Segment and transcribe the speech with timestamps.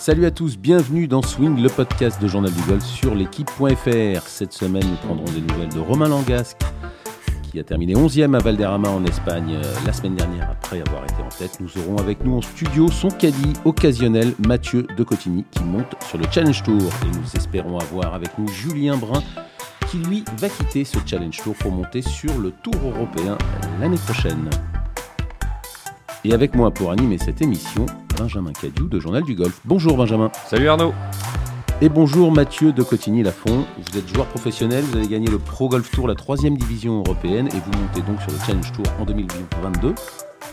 [0.00, 4.22] Salut à tous, bienvenue dans Swing, le podcast de Journal du Golf sur l'équipe.fr.
[4.26, 6.56] Cette semaine, nous prendrons des nouvelles de Romain Langasque,
[7.42, 11.22] qui a terminé 11e à Valderrama en Espagne euh, la semaine dernière après avoir été
[11.22, 11.60] en tête.
[11.60, 16.16] Nous aurons avec nous en studio son caddie occasionnel Mathieu de Cotigny qui monte sur
[16.16, 16.80] le Challenge Tour.
[16.80, 19.22] Et nous espérons avoir avec nous Julien Brun
[19.90, 23.36] qui lui va quitter ce Challenge Tour pour monter sur le Tour européen
[23.78, 24.48] l'année prochaine.
[26.24, 27.84] Et avec moi pour animer cette émission,
[28.20, 29.62] Benjamin Cadieu de Journal du Golf.
[29.64, 30.30] Bonjour Benjamin.
[30.46, 30.92] Salut Arnaud.
[31.80, 33.64] Et bonjour Mathieu de Cotigny-Lafont.
[33.78, 37.48] Vous êtes joueur professionnel, vous avez gagné le Pro Golf Tour, la troisième division européenne,
[37.48, 39.94] et vous montez donc sur le Challenge Tour en 2022.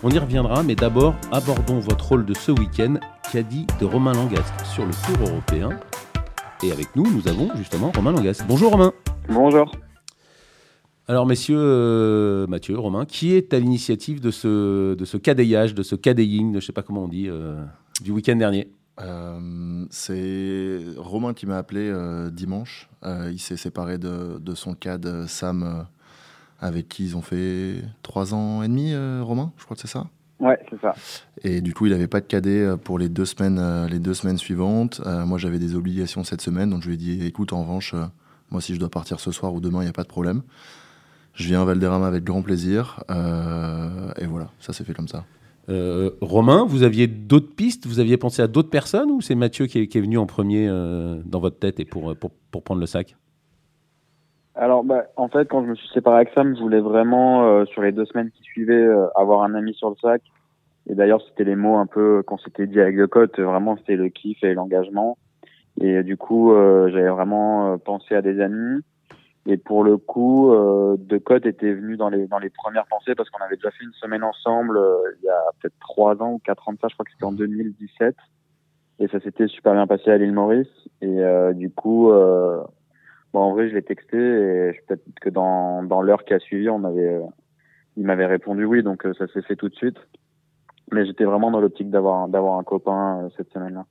[0.02, 2.94] On y reviendra, mais d'abord, abordons votre rôle de ce week-end,
[3.34, 5.72] caddie de Romain Langasque sur le Tour européen.
[6.64, 8.45] Et avec nous, nous avons justement Romain Langasque.
[8.48, 8.94] Bonjour Romain.
[9.28, 9.70] Bonjour.
[11.10, 15.82] Alors, messieurs, euh, Mathieu, Romain, qui est à l'initiative de ce, de ce cadayage, de
[15.82, 17.64] ce cadaying, je ne sais pas comment on dit, euh,
[18.02, 18.70] du week-end dernier?
[19.00, 22.90] Euh, c'est Romain qui m'a appelé euh, dimanche.
[23.06, 25.84] Euh, il s'est séparé de, de son CAD Sam, euh,
[26.59, 29.88] avec qui ils ont fait trois ans et demi, euh, Romain, je crois que c'est
[29.88, 30.08] ça?
[30.42, 30.94] Ouais, c'est ça.
[31.46, 34.14] Et du coup, il n'avait pas de cadet pour les deux semaines, euh, les deux
[34.14, 35.02] semaines suivantes.
[35.06, 37.94] Euh, moi, j'avais des obligations cette semaine, donc je lui ai dit écoute, en revanche,
[37.94, 38.03] euh,
[38.52, 40.42] moi, si je dois partir ce soir ou demain, il n'y a pas de problème.
[41.38, 43.04] Je viens à Valderrama avec grand plaisir.
[43.12, 45.24] euh, et voilà, ça s'est fait comme ça.
[45.70, 47.86] Euh, Romain, vous aviez d'autres pistes?
[47.86, 50.26] Vous aviez pensé à d'autres personnes Ou c'est Mathieu qui est, qui est venu en
[50.26, 53.16] premier euh, dans votre tête et pour, pour, pour prendre le sac?
[54.56, 57.66] Alors, bah, en fait, quand je me suis séparé avec Sam, je voulais vraiment, euh,
[57.66, 60.24] sur les deux semaines qui suivaient, euh, avoir un ami sur le sac.
[60.90, 63.40] Et d'ailleurs, c'était les mots un peu qu'on s'était dit avec De Cote.
[63.40, 65.20] Vraiment, c'était le kiff et l'engagement.
[65.80, 68.82] Et du coup, euh, j'avais vraiment euh, pensé à des amis.
[69.50, 73.16] Et pour le coup, euh, De Cote était venu dans les dans les premières pensées
[73.16, 76.34] parce qu'on avait déjà fait une semaine ensemble euh, il y a peut-être trois ans
[76.34, 76.90] ou quatre ans de ça.
[76.90, 78.16] Je crois que c'était en 2017.
[79.00, 80.68] Et ça s'était super bien passé à l'île Maurice.
[81.02, 82.62] Et euh, du coup, euh,
[83.34, 86.69] bon, en vrai, je l'ai texté et peut-être que dans dans l'heure qui a suivi,
[86.69, 87.24] on avait euh,
[87.96, 89.97] il m'avait répondu oui, donc euh, ça s'est fait tout de suite.
[90.91, 93.85] Mais j'étais vraiment dans l'optique d'avoir d'avoir un copain euh, cette semaine-là.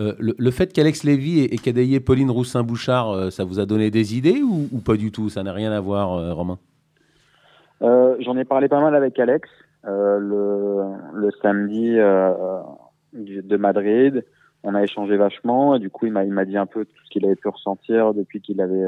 [0.00, 4.16] Euh, le, fait qu'Alex Lévy ait, cadayé Pauline Roussin-Bouchard, euh, ça vous a donné des
[4.16, 5.28] idées ou, pas du tout?
[5.28, 6.58] Ça n'a rien à voir, euh, Romain?
[7.80, 9.48] J'en ai parlé pas mal avec Alex
[9.84, 11.96] le, samedi
[13.12, 14.24] de Madrid.
[14.62, 15.76] On a échangé vachement.
[15.76, 18.40] Et du coup, il m'a dit un peu tout ce qu'il avait pu ressentir depuis
[18.40, 18.86] qu'il avait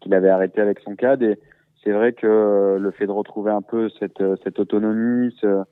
[0.00, 1.22] qu'il avait arrêté avec son CAD.
[1.22, 1.38] Et
[1.82, 5.64] c'est vrai que le fait de retrouver un peu cette cette autonomie, ce,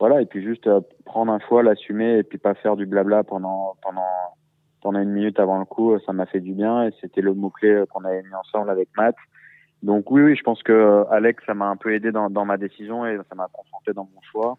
[0.00, 3.24] voilà, et puis juste euh, prendre un choix, l'assumer et puis pas faire du blabla
[3.24, 4.02] pendant pendant
[4.80, 7.34] pendant une minute avant le coup, euh, ça m'a fait du bien et c'était le
[7.34, 9.16] mot clé qu'on avait mis ensemble avec Matt.
[9.82, 12.44] Donc oui, oui, je pense que euh, Alex, ça m'a un peu aidé dans, dans
[12.44, 14.58] ma décision et ça m'a conforté dans mon choix.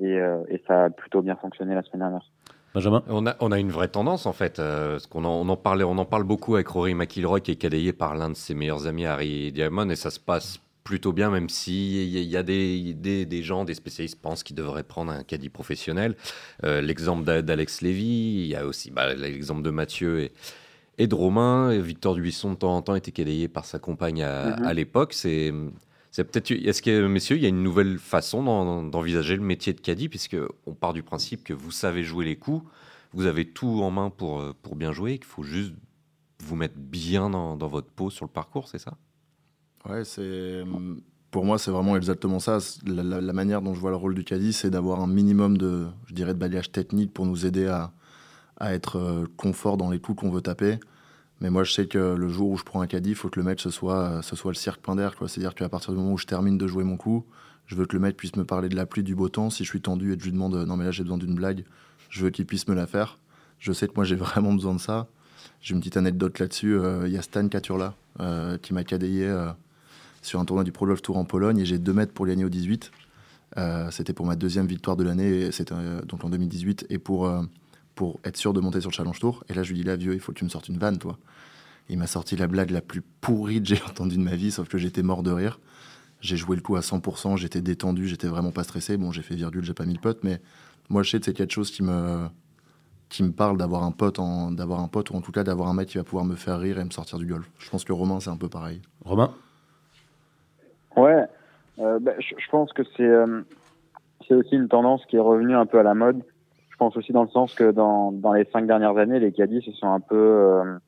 [0.00, 2.30] Et, euh, et ça a plutôt bien fonctionné la semaine dernière.
[2.74, 3.02] Benjamin?
[3.08, 5.56] On a, on a une vraie tendance en fait, euh, parce qu'on en, on en
[5.56, 8.54] parlait, on en parle beaucoup avec Rory McIlroy qui est cadayé par l'un de ses
[8.54, 12.28] meilleurs amis, Harry Diamond, et ça se passe plutôt bien, même s'il y, a- il
[12.28, 16.14] y a des, des, des gens, des spécialistes pensent qu'ils devraient prendre un caddie professionnel.
[16.62, 20.32] Euh, l'exemple d'A- d'Alex Lévy, il y a aussi bah, l'exemple de Mathieu et,
[20.98, 21.70] et de Romain.
[21.70, 24.66] Et Victor Dubuisson de temps en temps était cadayé par sa compagne à, Mhm.
[24.66, 25.14] à l'époque.
[25.14, 25.52] C'est
[26.10, 29.72] c'est peut-être, est-ce que, messieurs, il y a une nouvelle façon d'en- d'envisager le métier
[29.72, 32.64] de caddie, puisque on part du principe que vous savez jouer les coups,
[33.14, 35.72] vous avez tout en main pour, pour bien jouer, qu'il faut juste
[36.40, 38.96] vous mettre bien dans, dans votre peau sur le parcours, c'est ça?
[39.88, 40.64] Ouais, c'est
[41.30, 42.58] pour moi c'est vraiment exactement ça.
[42.86, 46.14] La, manière dont je vois le rôle du caddie, c'est d'avoir un minimum de, je
[46.14, 47.92] dirais, de balayage technique pour nous aider à,
[48.56, 50.78] à être euh, confort dans les coups qu'on veut taper.
[51.40, 53.40] Mais moi, je sais que le jour où je prends un caddie, il faut que
[53.40, 55.14] le mec ce soit, euh, ce soit le cirque plein d'air.
[55.18, 57.26] C'est-à-dire qu'à partir du moment où je termine de jouer mon coup,
[57.66, 59.50] je veux que le mec puisse me parler de la pluie, du beau temps.
[59.50, 61.34] Si je suis tendu et que je lui demande non mais là j'ai besoin d'une
[61.34, 61.64] blague,
[62.10, 63.18] je veux qu'il puisse me la faire.
[63.58, 65.08] Je sais que moi j'ai vraiment besoin de ça.
[65.60, 66.74] J'ai une petite anecdote là-dessus.
[66.78, 69.52] Euh, Il y a Stan Katurla euh, qui m'a euh,
[70.24, 72.44] sur un tournoi du Pro Golf Tour en Pologne et j'ai 2 mètres pour gagner
[72.44, 72.90] au 18.
[73.56, 77.42] Euh, c'était pour ma deuxième victoire de l'année, euh, donc en 2018, et pour, euh,
[77.94, 79.44] pour être sûr de monter sur le Challenge Tour.
[79.48, 80.98] Et là, je lui dis là, vieux, il faut que tu me sortes une vanne,
[80.98, 81.18] toi.
[81.88, 84.68] Il m'a sorti la blague la plus pourrie que j'ai entendue de ma vie, sauf
[84.68, 85.60] que j'étais mort de rire.
[86.20, 88.96] J'ai joué le coup à 100%, j'étais détendu, j'étais vraiment pas stressé.
[88.96, 90.40] Bon, j'ai fait virgule, j'ai pas mis le pote, mais
[90.88, 92.26] moi, je sais que c'est quelque chose qui me,
[93.10, 94.18] qui me parle d'avoir un pote,
[94.52, 96.58] d'avoir un pote, ou en tout cas d'avoir un mec qui va pouvoir me faire
[96.58, 97.48] rire et me sortir du golf.
[97.58, 98.80] Je pense que Romain, c'est un peu pareil.
[99.04, 99.34] Romain?
[100.96, 101.24] Ouais,
[101.80, 103.42] euh, bah, je, pense que c'est euh,
[104.26, 106.22] c'est aussi une tendance qui est revenue un peu à la mode.
[106.70, 109.62] Je pense aussi dans le sens que dans, dans les cinq dernières années, les caddies
[109.62, 110.78] se sont un peu euh,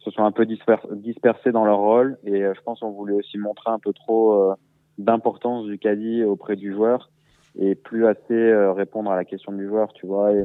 [0.00, 3.14] se sont un peu disper- dispersés dans leur rôle et euh, je pense qu'on voulait
[3.14, 4.54] aussi montrer un peu trop euh,
[4.98, 7.10] d'importance du caddie auprès du joueur
[7.58, 10.32] et plus assez euh, répondre à la question du joueur, tu vois.
[10.32, 10.44] Et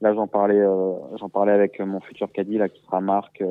[0.00, 0.62] là, j'en parlais,
[1.18, 3.42] j'en parlais avec mon futur caddie là, qui sera Marc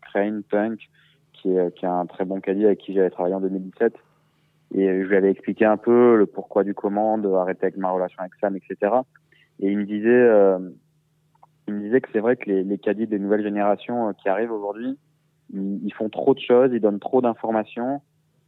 [0.00, 0.88] Crane Punk,
[1.32, 3.94] qui est, qui est un très bon caddie avec qui j'avais travaillé en 2017.
[4.74, 7.90] Et je lui avais expliqué un peu le pourquoi du comment, de arrêter avec ma
[7.90, 8.94] relation avec Sam, etc.
[9.60, 10.28] Et il me disait,
[11.68, 14.52] il me disait que c'est vrai que les, les caddies des nouvelles générations qui arrivent
[14.52, 14.98] aujourd'hui,
[15.52, 18.00] ils, font trop de choses, ils donnent trop d'informations,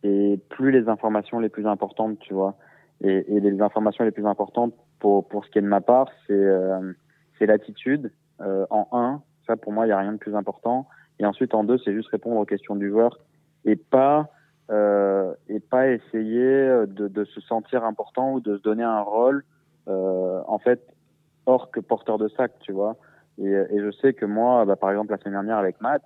[0.03, 2.57] et plus les informations les plus importantes, tu vois.
[3.03, 6.09] Et, et les informations les plus importantes pour, pour ce qui est de ma part,
[6.27, 6.93] c'est euh,
[7.39, 9.23] c'est l'attitude euh, en un.
[9.47, 10.89] Ça, pour moi, il n'y a rien de plus important.
[11.19, 13.19] Et ensuite, en deux, c'est juste répondre aux questions du joueur
[13.65, 14.25] et pas euh,
[14.71, 19.45] et pas essayer de, de, se sentir important ou de se donner un rôle
[19.89, 20.81] euh, en fait
[21.47, 22.97] hors que porteur de sac, tu vois.
[23.39, 26.03] Et, et je sais que moi, bah, par exemple, la semaine dernière avec Matt,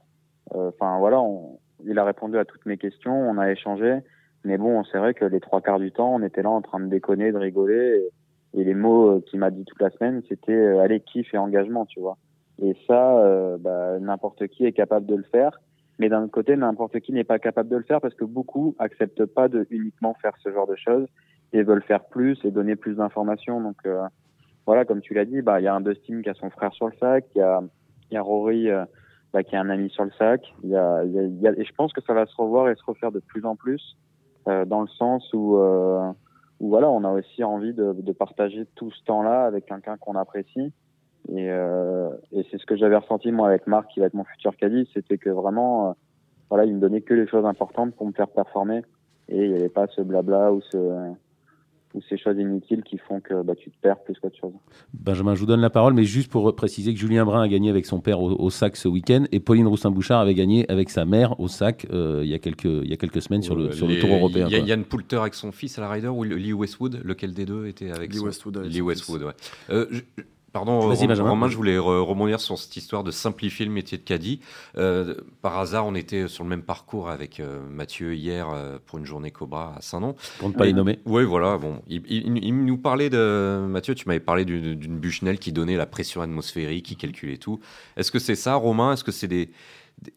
[0.54, 3.98] euh, enfin voilà, on, il a répondu à toutes mes questions, on a échangé.
[4.44, 6.80] Mais bon, c'est vrai que les trois quarts du temps, on était là en train
[6.80, 8.08] de déconner, de rigoler.
[8.54, 11.38] Et, les mots euh, qu'il m'a dit toute la semaine, c'était euh, allez, kiff et
[11.38, 12.16] engagement, tu vois.
[12.60, 15.60] Et ça, bah, n'importe qui est capable de le faire.
[15.98, 18.74] Mais d'un autre côté, n'importe qui n'est pas capable de le faire parce que beaucoup
[18.78, 21.06] acceptent pas de uniquement faire ce genre de choses
[21.52, 23.60] et veulent faire plus et donner plus d'informations.
[23.60, 23.76] Donc
[24.66, 26.72] voilà, comme tu l'as dit, bah il y a un Dustin qui a son frère
[26.72, 27.60] sur le sac, il y a,
[28.12, 28.68] y a Rory
[29.32, 30.42] bah, qui a un ami sur le sac.
[30.62, 32.74] Il y a, il y a, et je pense que ça va se revoir et
[32.74, 33.96] se refaire de plus en plus,
[34.48, 36.10] euh, dans le sens où, euh,
[36.60, 40.14] où voilà, on a aussi envie de, de partager tout ce temps-là avec quelqu'un qu'on
[40.14, 40.72] apprécie.
[41.28, 44.24] Et, euh, et c'est ce que j'avais ressenti moi avec Marc, qui va être mon
[44.24, 45.92] futur caddie, c'était que vraiment, euh,
[46.48, 48.82] voilà, il me donnait que les choses importantes pour me faire performer.
[49.28, 51.12] Et il n'y avait pas ce blabla ou ce,
[51.94, 54.52] ou ces choses inutiles qui font que bah, tu te perds plus qu'autre chose.
[54.92, 57.70] Benjamin, je vous donne la parole, mais juste pour préciser que Julien Brun a gagné
[57.70, 61.38] avec son père au, sac ce week-end et Pauline Roussin-Bouchard avait gagné avec sa mère
[61.40, 63.86] au sac euh, il, y a quelques, il y a quelques semaines sur le, sur
[63.86, 64.46] le Tour européen.
[64.48, 67.32] Il y a Yann Poulter avec son fils à la Ryder ou Lee Westwood, lequel
[67.32, 68.58] des deux était avec Lee Westwood.
[68.64, 69.32] Lee Westwood, ouais.
[69.70, 69.86] Euh,
[70.52, 74.40] Pardon, Romain, je voulais rebondir sur cette histoire de simplifier le métier de caddie.
[74.78, 78.98] Euh, par hasard, on était sur le même parcours avec euh, Mathieu hier euh, pour
[78.98, 80.16] une journée Cobra à Saint-Nom.
[80.38, 81.00] Pour ne pas les nommer.
[81.04, 81.58] Oui, voilà.
[81.58, 83.94] Bon, il, nous parlait de Mathieu.
[83.94, 87.60] Tu m'avais parlé d'une Bushnell qui donnait la pression atmosphérique, qui calculait tout.
[87.98, 88.94] Est-ce que c'est ça, Romain?
[88.94, 89.50] Est-ce que c'est des,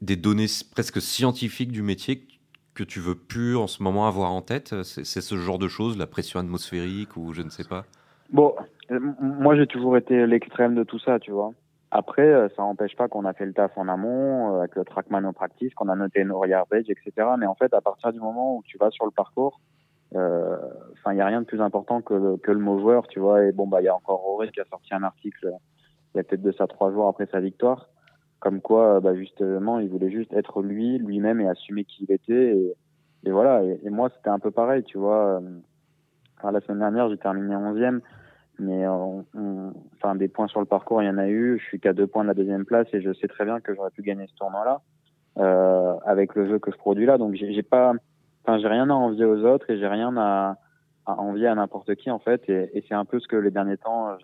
[0.02, 2.26] des données presque scientifiques du métier
[2.74, 4.82] que tu veux plus en ce moment avoir en tête?
[4.84, 7.86] C'est ce genre de choses, la pression atmosphérique ou je ne sais pas?
[8.32, 8.56] Bon,
[9.00, 11.52] moi j'ai toujours été l'extrême de tout ça, tu vois.
[11.92, 14.86] Après, euh, ça n'empêche pas qu'on a fait le taf en amont, euh, avec le
[14.86, 17.12] trackman au practice, qu'on a noté nos yardage, etc.
[17.38, 19.60] Mais en fait, à partir du moment où tu vas sur le parcours,
[20.14, 23.20] enfin, il n'y a rien de plus important que le, que le mot joueur, tu
[23.20, 23.44] vois.
[23.44, 25.54] Et bon, bah, il y a encore Rory qui a sorti un article,
[26.14, 27.90] il y a peut-être de ça trois jours après sa victoire,
[28.40, 32.58] comme quoi, bah, justement, il voulait juste être lui, lui-même et assumer qui il était.
[33.24, 33.64] Et, voilà.
[33.64, 35.42] Et, et moi, c'était un peu pareil, tu vois.
[36.38, 38.00] Enfin, la semaine dernière, j'ai terminé 11e.
[38.62, 39.26] Mais on,
[39.96, 41.58] enfin, des points sur le parcours, il y en a eu.
[41.58, 43.74] Je suis qu'à deux points de la deuxième place et je sais très bien que
[43.74, 44.82] j'aurais pu gagner ce tournoi-là
[45.40, 47.18] euh, avec le jeu que je produis là.
[47.18, 47.94] Donc j'ai pas,
[48.46, 50.58] enfin, j'ai rien à envier aux autres et j'ai rien à,
[51.08, 52.48] envier à n'importe qui en fait.
[52.50, 54.16] Et, c'est un peu ce que les derniers temps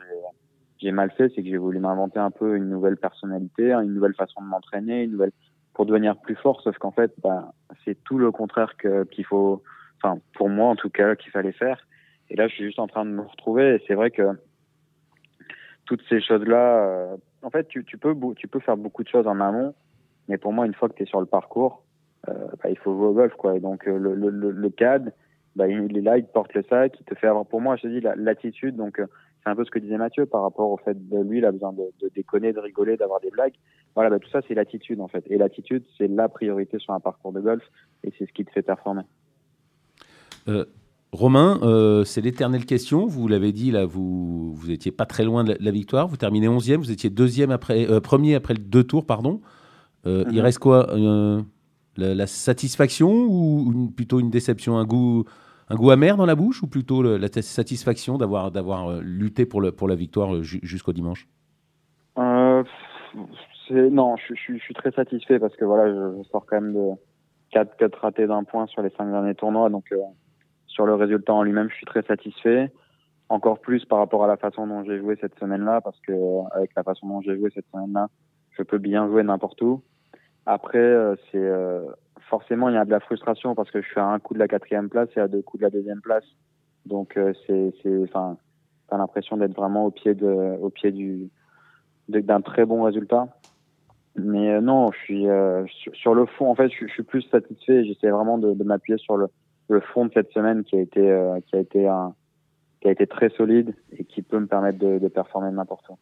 [0.80, 4.14] j'ai mal fait, c'est que j'ai voulu m'inventer un peu une nouvelle personnalité, une nouvelle
[4.14, 5.32] façon de m'entraîner, une nouvelle
[5.74, 6.62] pour devenir plus fort.
[6.62, 7.54] Sauf qu'en fait, bah,
[7.84, 8.74] c'est tout le contraire
[9.12, 9.64] qu'il faut,
[10.00, 11.88] enfin pour moi en tout cas, qu'il fallait faire.
[12.30, 13.76] Et là, je suis juste en train de me retrouver.
[13.76, 14.24] Et c'est vrai que
[15.86, 19.28] toutes ces choses-là, euh, en fait, tu, tu, peux, tu peux faire beaucoup de choses
[19.28, 19.74] en amont.
[20.28, 21.84] Mais pour moi, une fois que tu es sur le parcours,
[22.28, 23.34] euh, bah, il faut jouer au golf.
[23.36, 23.56] Quoi.
[23.56, 25.14] Et donc, euh, le, le, le, CAD,
[25.56, 27.76] bah, il est là, il te porte le sac, il te fait avoir, pour moi,
[27.78, 28.76] je te dis, l'attitude.
[28.76, 29.08] Donc, euh,
[29.44, 31.52] c'est un peu ce que disait Mathieu par rapport au fait de lui, il a
[31.52, 33.54] besoin de, de déconner, de rigoler, d'avoir des blagues.
[33.96, 35.24] Voilà, bah, tout ça, c'est l'attitude, en fait.
[35.28, 37.64] Et l'attitude, c'est la priorité sur un parcours de golf.
[38.04, 39.04] Et c'est ce qui te fait performer.
[40.48, 40.66] Euh,
[41.14, 43.06] Romain, euh, c'est l'éternelle question.
[43.06, 46.08] Vous l'avez dit, là, vous, vous étiez pas très loin de la, victoire.
[46.08, 49.42] Vous terminez 11e, vous étiez deuxième après, euh, premier après le deux tours, pardon.
[50.06, 50.42] Euh, il mhm.
[50.42, 50.88] reste quoi
[51.96, 55.24] la, satisfaction ou plutôt une déception un goût,
[55.70, 59.72] un goût amer dans la bouche ou plutôt la satisfaction d'avoir, d'avoir lutté pour, le,
[59.72, 61.28] pour la victoire jusqu'au dimanche?
[62.18, 66.92] Non, je, je, suis très satisfait parce que voilà, je, sors quand même de
[67.52, 69.70] 4, 4 ratés d'un point sur les 5 derniers tournois.
[69.70, 69.86] Donc
[70.78, 72.72] sur le résultat en lui-même, je suis très satisfait.
[73.30, 76.14] Encore plus par rapport à la façon dont j'ai joué cette semaine-là, parce que
[76.56, 78.10] avec la façon dont j'ai joué cette semaine-là,
[78.52, 79.82] je peux bien jouer n'importe où.
[80.46, 81.82] Après, euh, c'est euh,
[82.30, 84.40] forcément il y a de la frustration parce que je suis à un coup de
[84.40, 86.26] la quatrième place et à deux coups de la deuxième place.
[86.86, 88.38] Donc euh, c'est, c'est, enfin,
[88.88, 91.32] t'as l'impression d'être vraiment au pied de, au pied du,
[92.08, 93.30] d'un très bon résultat.
[94.16, 95.26] Mais non, je suis
[95.94, 96.50] sur, le fond.
[96.50, 97.84] En fait, je, suis plus satisfait.
[97.84, 99.28] J'essaie vraiment de, de m'appuyer sur le,
[99.70, 102.14] le fond de cette semaine qui a été euh, qui a été un,
[102.82, 105.98] qui a été très solide et qui peut me permettre de, de performer n'importe où.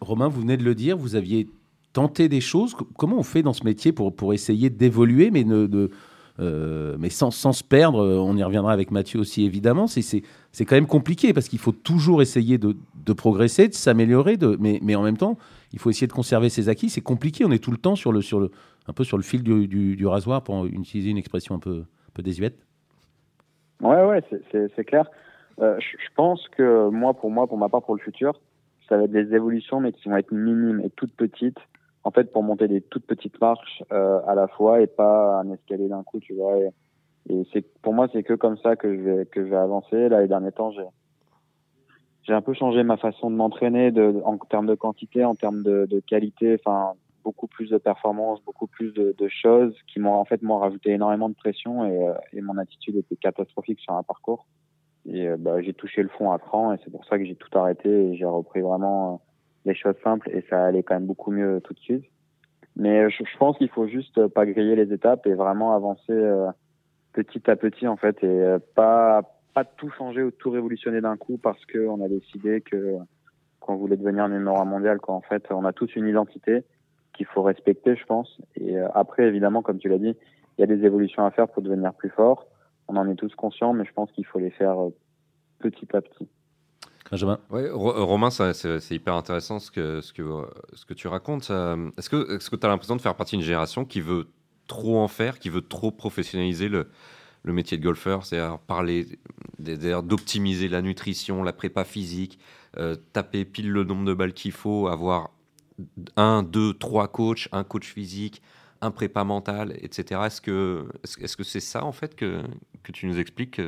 [0.00, 1.48] Romain, vous venez de le dire, vous aviez
[1.92, 2.74] tenté des choses.
[2.96, 5.90] Comment on fait dans ce métier pour, pour essayer d'évoluer, mais de,
[6.40, 10.22] euh, mais sans, sans, se perdre, euh, on y reviendra avec Mathieu aussi évidemment, c'est
[10.64, 14.96] quand même compliqué parce qu'il faut toujours essayer de, de progresser, de s'améliorer, mais, mais
[14.96, 15.38] en même temps,
[15.72, 16.90] il faut essayer de conserver ses acquis.
[16.90, 18.50] C'est compliqué, on est tout le temps sur le, sur le,
[18.88, 22.22] un peu sur le fil du, du, rasoir pour utiliser une expression un peu, peu
[22.22, 22.56] désuète.
[23.80, 25.10] Ouais, ouais, c'est clair.
[25.60, 28.40] Euh, je, pense que moi, pour moi, pour ma part, pour le futur,
[28.88, 31.58] ça va être des évolutions, mais qui vont être minimes et toutes petites
[32.04, 35.50] en fait, pour monter des toutes petites marches euh, à la fois et pas un
[35.50, 36.58] escalier d'un coup, tu vois.
[36.58, 36.70] Et,
[37.52, 38.94] c'est pour moi, c'est que comme ça que
[39.34, 40.10] je vais avancer.
[40.10, 40.70] Là, les derniers temps,
[42.22, 43.90] j'ai un peu changé ma façon de m'entraîner
[44.24, 46.58] en termes de quantité, en termes de, de qualité.
[46.60, 46.92] Enfin,
[47.24, 51.28] beaucoup plus de performance, beaucoup plus de, choses qui m'ont en fait m'ont rajouté énormément
[51.28, 54.46] de pression et, euh, mon attitude était catastrophique sur un parcours.
[55.06, 57.36] Et euh, bah, j'ai touché le fond à cran et c'est pour ça que j'ai
[57.36, 59.22] tout arrêté et j'ai repris vraiment
[59.64, 62.04] les choses simples et ça allait quand même beaucoup mieux tout de suite.
[62.76, 66.48] Mais je, pense qu'il faut juste pas griller les étapes et vraiment avancer euh,
[67.12, 69.22] petit à petit en fait et euh, pas
[69.54, 72.96] pas tout changer ou tout révolutionner d'un coup parce que on a décidé que
[73.60, 75.14] qu'on voulait devenir numéro un mondial quoi.
[75.14, 76.64] En fait, on a tous une identité
[77.14, 78.40] qu'il faut respecter, je pense.
[78.56, 80.14] Et euh, après, évidemment, comme tu l'as dit,
[80.56, 82.46] il y a des évolutions à faire pour devenir plus fort.
[82.88, 84.76] On en est tous conscients, mais je pense qu'il faut les faire
[85.58, 86.28] petit à petit.
[87.50, 90.22] Ouais, Romain, c'est hyper intéressant ce que, ce que,
[90.72, 91.50] ce que tu racontes.
[91.98, 94.26] Est-ce que tu as l'impression de faire partie d'une génération qui veut
[94.66, 96.88] trop en faire, qui veut trop professionnaliser le,
[97.44, 99.06] le métier de golfeur C'est-à-dire parler,
[99.58, 102.38] d'optimiser la nutrition, la prépa physique,
[102.78, 105.30] euh, taper pile le nombre de balles qu'il faut, avoir
[106.16, 108.42] un, deux, trois coachs, un coach physique,
[108.80, 110.20] un prépa mental, etc.
[110.26, 112.42] Est-ce que c'est -ce c'est ça en fait que,
[112.82, 113.60] que tu nous expliques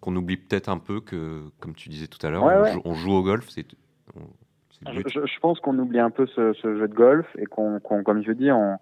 [0.00, 2.44] qu'on oublie peut-être un peu que, comme tu disais tout à l'heure,
[2.84, 3.48] on, joue au golf.
[3.48, 3.66] C'est,
[4.86, 8.50] je, pense qu'on oublie un peu ce, jeu de golf et qu'on, comme je dis,
[8.50, 8.78] on,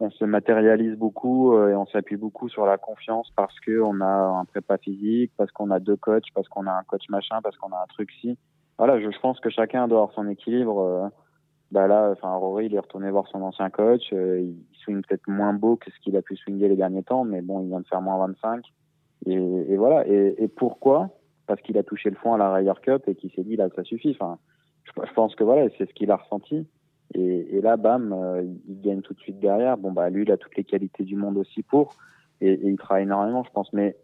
[0.00, 4.40] on se matérialise beaucoup euh, et on s'appuie beaucoup sur la confiance parce qu'on a
[4.40, 7.56] un prépa physique, parce qu'on a deux coachs, parce qu'on a un coach machin, parce
[7.56, 8.38] qu'on a un truc ci.
[8.78, 11.10] Voilà, je, pense que chacun doit avoir son équilibre.
[11.70, 14.12] Bah là, enfin Rory, il est retourné voir son ancien coach.
[14.12, 17.24] Euh, il swing peut-être moins beau que ce qu'il a pu swinger les derniers temps,
[17.24, 18.64] mais bon, il vient de faire moins 25.
[19.26, 20.06] Et, et voilà.
[20.08, 21.10] Et, et pourquoi?
[21.46, 23.68] Parce qu'il a touché le fond à la Ryder Cup et qu'il s'est dit là,
[23.74, 24.10] ça suffit.
[24.18, 24.38] Enfin,
[24.84, 26.66] je, pense que voilà, c'est ce qu'il a ressenti.
[27.14, 29.76] Et, et là, bam, euh, il gagne tout de suite derrière.
[29.76, 31.94] Bon, bah lui, il a toutes les qualités du monde aussi pour.
[32.40, 33.72] Et, et il travaille énormément, je pense.
[33.72, 33.96] Mais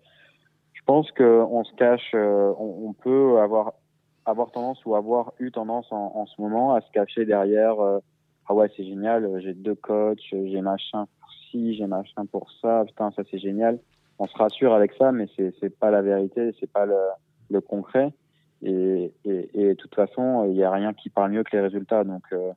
[0.84, 3.72] je pense qu'on se cache, euh, on, peut avoir
[4.26, 7.80] avoir tendance ou avoir eu tendance en, en ce moment à se cacher derrière.
[7.80, 7.98] Euh,
[8.46, 12.84] ah ouais, c'est génial, j'ai deux coachs, j'ai machin pour ci, j'ai machin pour ça.
[12.86, 13.78] Putain, ça c'est génial
[14.18, 16.98] on se rassure avec ça, mais c'est c'est pas la vérité, c'est pas le,
[17.50, 18.12] le concret.
[18.62, 21.62] Et, et, et, de toute façon, il n'y a rien qui parle mieux que les
[21.62, 22.04] résultats.
[22.04, 22.52] Donc euh,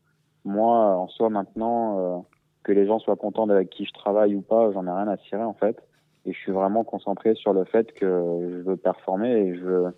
[0.45, 2.19] moi, en soi, maintenant, euh,
[2.63, 5.17] que les gens soient contents avec qui je travaille ou pas, j'en ai rien à
[5.17, 5.77] cirer en fait.
[6.25, 9.97] Et je suis vraiment concentré sur le fait que je veux performer et je veux,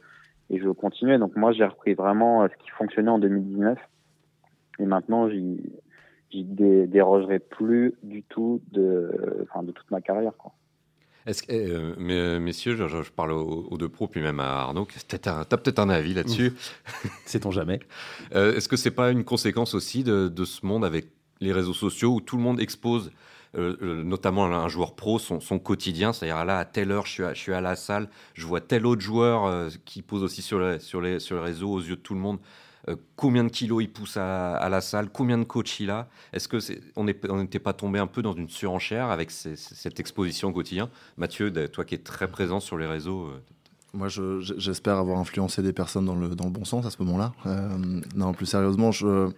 [0.49, 1.17] et je veux continuer.
[1.17, 3.77] Donc moi, j'ai repris vraiment ce qui fonctionnait en 2019.
[4.79, 5.59] Et maintenant, j'y
[6.31, 10.33] dérogerai plus du tout de, enfin, de toute ma carrière.
[10.37, 10.53] Quoi.
[11.25, 15.15] Est-ce que, euh, euh, messieurs, je, parle aux, deux pros, puis même à Arnaud, tu
[15.29, 16.53] as peut-être un avis là-dessus.
[17.25, 17.79] Sait-on jamais
[18.33, 21.07] euh, Est-ce que c'est pas une conséquence aussi de, ce monde avec
[21.41, 23.11] les réseaux sociaux où tout le monde expose,
[23.55, 27.75] notamment un joueur pro, son, quotidien C'est-à-dire là, à telle heure, je suis à, la
[27.75, 31.71] salle, je vois tel autre joueur qui pose aussi sur, sur, les, sur les réseaux
[31.71, 32.39] aux yeux de tout le monde.
[32.87, 36.07] Euh, combien de kilos il pousse à, la salle, combien de coachs il a?
[36.31, 36.57] Est-ce que
[36.95, 40.89] on n'était pas tombé un peu dans une surenchère avec cette exposition au quotidien?
[41.17, 43.25] Mathieu, toi qui es très présent sur les réseaux.
[43.25, 43.41] Euh,
[43.91, 47.33] moi, j'espère avoir influencé des personnes dans le, dans le bon sens à ce moment-là.
[47.47, 49.31] Euh, non, plus sérieusement, je,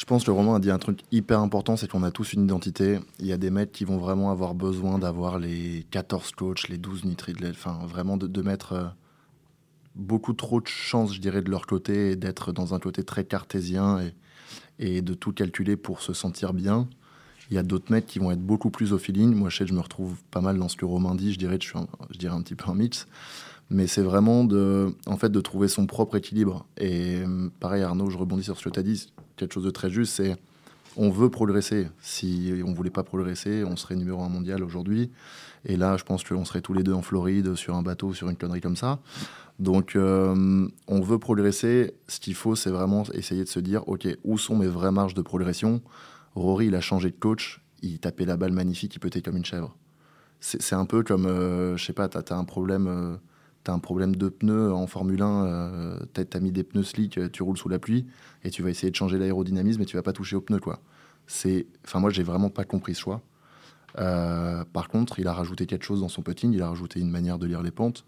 [0.00, 2.32] je pense que le roman a dit un truc hyper important, c'est qu'on a tous
[2.32, 3.00] une identité.
[3.18, 6.78] Il y a des mecs qui vont vraiment avoir besoin d'avoir les 14 coachs, les
[6.78, 8.94] 12 nitri enfin vraiment de, mettre
[9.94, 14.00] beaucoup trop de chance, je dirais, de leur côté, d'être dans un côté très cartésien
[14.78, 16.88] et, de tout calculer pour se sentir bien.
[17.50, 19.34] Il y a d'autres mecs qui vont être beaucoup plus au feeling.
[19.34, 21.34] Moi, je sais je me retrouve pas mal dans ce que Romain dit.
[21.34, 23.06] Je dirais je suis un, je dirais un petit peu un mix.
[23.68, 24.48] Mais c'est vraiment
[25.06, 26.64] en fait, de trouver son propre équilibre.
[26.78, 27.18] Et
[27.60, 29.12] pareil, Arnaud, je rebondis sur ce que tu as dit.
[29.40, 30.36] Quelque chose de très juste, c'est
[30.98, 31.88] on veut progresser.
[32.02, 35.10] Si on voulait pas progresser, on serait numéro un mondial aujourd'hui.
[35.64, 38.28] Et là, je pense qu'on serait tous les deux en Floride sur un bateau, sur
[38.28, 38.98] une connerie comme ça.
[39.58, 41.94] Donc, euh, on veut progresser.
[42.06, 45.14] Ce qu'il faut, c'est vraiment essayer de se dire, OK, où sont mes vraies marges
[45.14, 45.80] de progression?
[46.34, 47.62] Rory, il a changé de coach.
[47.80, 49.74] Il tapait la balle magnifique, il être comme une chèvre.
[50.40, 53.16] C'est un peu comme, euh, je sais pas, tu as, un problème, euh,
[53.64, 57.20] tu as un problème de pneus en Formule 1, tu as, mis des pneus slick,
[57.32, 58.06] tu roules sous la pluie,
[58.44, 60.60] et tu vas essayer de changer l'aérodynamisme et tu vas pas toucher aux pneus.
[60.60, 60.80] Quoi.
[61.84, 63.22] Enfin, moi, j'ai vraiment pas compris ce choix.
[63.94, 67.38] par contre, il a rajouté quelque chose dans son putting, il a rajouté une manière
[67.38, 68.04] de lire les pentes.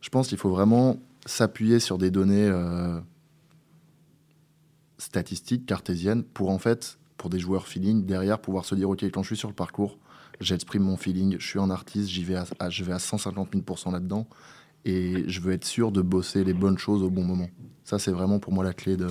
[0.00, 2.50] Je pense qu'il faut vraiment s'appuyer sur des données
[4.98, 9.22] statistiques cartésiennes pour en fait, pour des joueurs feeling, derrière pouvoir se dire ok, quand
[9.22, 9.98] je suis sur le parcours,
[10.40, 13.92] j'exprime mon feeling, je suis un artiste, j'y vais à, je vais à 150 000%
[13.92, 14.26] là-dedans
[14.84, 17.48] et je veux être sûr de bosser les bonnes choses au bon moment.
[17.84, 19.08] Ça, c'est vraiment pour moi la clé de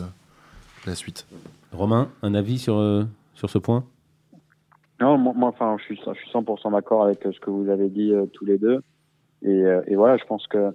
[0.85, 1.27] la suite.
[1.71, 3.85] Romain, un avis sur, euh, sur ce point?
[4.99, 7.89] Non, moi, enfin, je suis, je suis 100% d'accord avec euh, ce que vous avez
[7.89, 8.81] dit euh, tous les deux.
[9.43, 10.71] Et, et, voilà, je pense que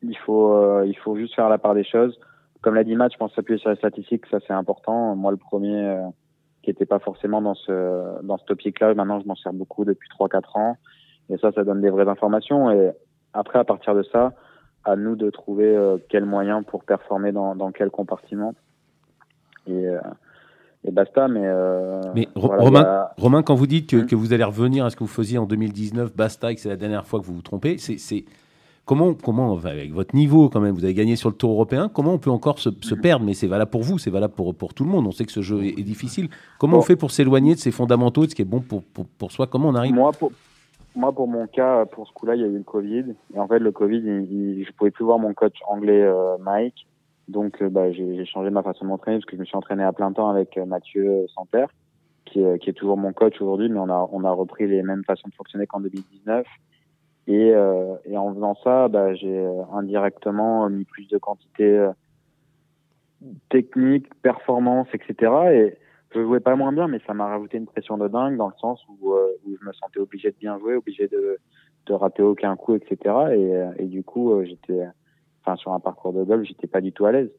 [0.00, 2.18] il faut, il faut juste faire la part des choses
[2.66, 5.14] comme l'a dit Matt, je pense s'appuyer sur les statistiques, ça c'est important.
[5.14, 6.02] Moi, le premier euh,
[6.62, 10.08] qui n'était pas forcément dans ce dans ce topic-là, maintenant je m'en sers beaucoup depuis
[10.18, 10.76] 3-4 ans.
[11.30, 12.72] Et ça, ça donne des vraies informations.
[12.72, 12.90] Et
[13.36, 14.32] après, à partir de ça,
[14.84, 18.54] à nous de trouver euh, quel moyen pour performer dans, dans quel compartiment.
[19.66, 19.98] Et, euh,
[20.84, 21.28] et basta.
[21.28, 21.46] Mais,
[22.14, 24.06] mais Romain, Romain, quand vous dites que, hmm.
[24.06, 26.68] que, vous allez revenir à ce que vous faisiez en 2019, basta, et que c'est
[26.68, 28.24] la dernière fois que vous vous trompez, c'est
[28.86, 32.14] Comment, comment, avec votre niveau quand même, vous avez gagné sur le Tour européen, comment
[32.14, 33.24] on peut encore se, perdre?
[33.24, 35.08] Mais c'est valable pour vous, c'est valable pour, pour tout le monde.
[35.08, 36.28] On sait que ce jeu est, difficile.
[36.60, 39.32] Comment on fait pour s'éloigner de ses fondamentaux, de ce qui est bon pour, pour,
[39.32, 39.48] soi?
[39.48, 39.92] Comment on arrive?
[39.92, 40.30] Moi pour,
[40.96, 43.14] moi, pour mon cas, pour ce coup-là, il y a eu le Covid.
[43.34, 46.86] Et en fait, le Covid, je je pouvais plus voir mon coach anglais, euh, Mike.
[47.28, 49.82] Donc, euh, bah, j'ai changé ma façon de m'entraîner parce que je me suis entraîné
[49.82, 51.68] à plein temps avec euh, Mathieu Santerre,
[52.24, 55.28] qui est, toujours mon coach aujourd'hui, mais on a, on a repris les mêmes façons
[55.28, 56.46] de fonctionner qu'en 2019.
[57.28, 61.88] Et, en faisant ça, bah, j'ai indirectement mis plus de quantité
[63.48, 65.32] technique, performance, etc.
[65.52, 65.78] Et
[66.16, 68.54] je jouais pas moins bien, mais ça m'a rajouté une pression de dingue dans le
[68.58, 71.38] sens où, où je me sentais obligé de bien jouer, obligé de,
[71.86, 73.14] de rater aucun coup, etc.
[73.32, 74.86] Et, et du coup, j'étais,
[75.42, 77.30] enfin, sur un parcours de golf, j'étais pas du tout à l'aise.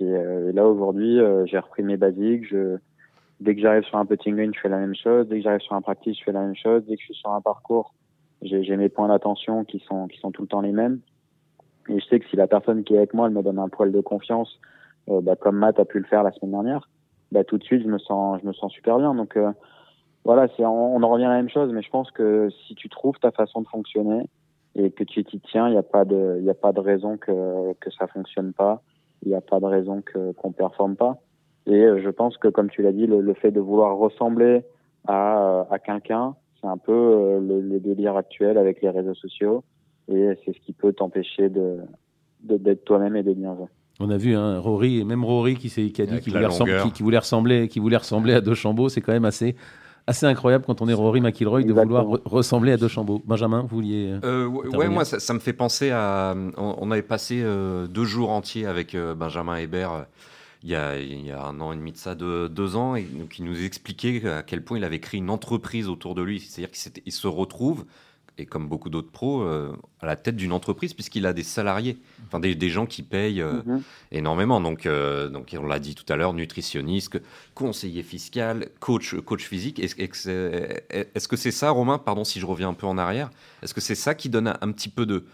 [0.00, 2.46] Et, et, là aujourd'hui, j'ai repris mes basiques.
[2.48, 2.78] Je,
[3.40, 5.28] dès que j'arrive sur un putting green, je fais la même chose.
[5.28, 6.84] Dès que j'arrive sur un practice, je fais la même chose.
[6.86, 7.94] Dès que je suis sur un parcours,
[8.42, 11.00] j'ai mes points d'attention qui sont, qui sont tout le temps les mêmes.
[11.88, 13.68] Et je sais que si la personne qui est avec moi, elle me donne un
[13.68, 14.58] poil de confiance,
[15.08, 16.88] euh, bah, comme Matt a pu le faire la semaine dernière,
[17.34, 19.14] bah, tout de suite, je me sens, je me sens super bien.
[19.14, 19.50] Donc, euh,
[20.24, 22.88] voilà, c'est, on, en revient à la même chose, mais je pense que si tu
[22.88, 24.28] trouves ta façon de fonctionner
[24.76, 27.16] et que tu t'y tiens, il n'y a pas de, il a pas de raison
[27.16, 28.82] que, que ça fonctionne pas.
[29.22, 31.18] Il n'y a pas de raison que, qu'on performe pas.
[31.66, 34.64] Et euh, je pense que, comme tu l'as dit, le, le fait de vouloir ressembler
[35.08, 39.64] à, à quelqu'un, c'est un peu euh, le, délire actuel avec les réseaux sociaux
[40.08, 41.78] et c'est ce qui peut t'empêcher de
[42.40, 43.68] d'être toi-même et de bien jouer.
[44.00, 46.46] On a vu hein, Rory, et même Rory qui, qui a dit qu'il voulait,
[47.00, 48.40] voulait, ressembler, qui voulait ressembler à.
[48.88, 49.54] C'est quand même assez,
[50.06, 53.22] assez incroyable quand on est Rory McIlroy de vouloir ressembler à DeChambeau.
[53.24, 54.18] Benjamin, vous vouliez.
[54.24, 56.34] Euh, euh ouais, moi, ça, me fait penser à.
[56.56, 60.06] On, avait passé euh, deux jours entiers avec Benjamin Hébert
[60.64, 62.96] il y, a, il y, a, un an et demi de ça, de, deux ans,
[62.96, 63.06] et
[63.38, 66.40] il nous expliquait à quel point il avait créé une entreprise autour de lui.
[66.40, 67.84] C'est-à-dire qu'il se retrouve,
[68.36, 71.98] et comme beaucoup d'autres pros, euh, à la tête d'une entreprise, puisqu'il a des salariés,
[72.26, 73.82] enfin des, des gens qui payent euh, mhm.
[74.10, 74.60] énormément.
[74.60, 77.20] Donc, euh, donc on l'a dit tout à l'heure, nutritionniste,
[77.54, 79.78] conseiller fiscal, coach, coach physique.
[79.78, 81.98] Est-ce est, que c'est ça, Romain?
[81.98, 83.30] Pardon si je reviens un peu en arrière.
[83.62, 85.24] Est-ce que c'est ça qui donne un petit peu de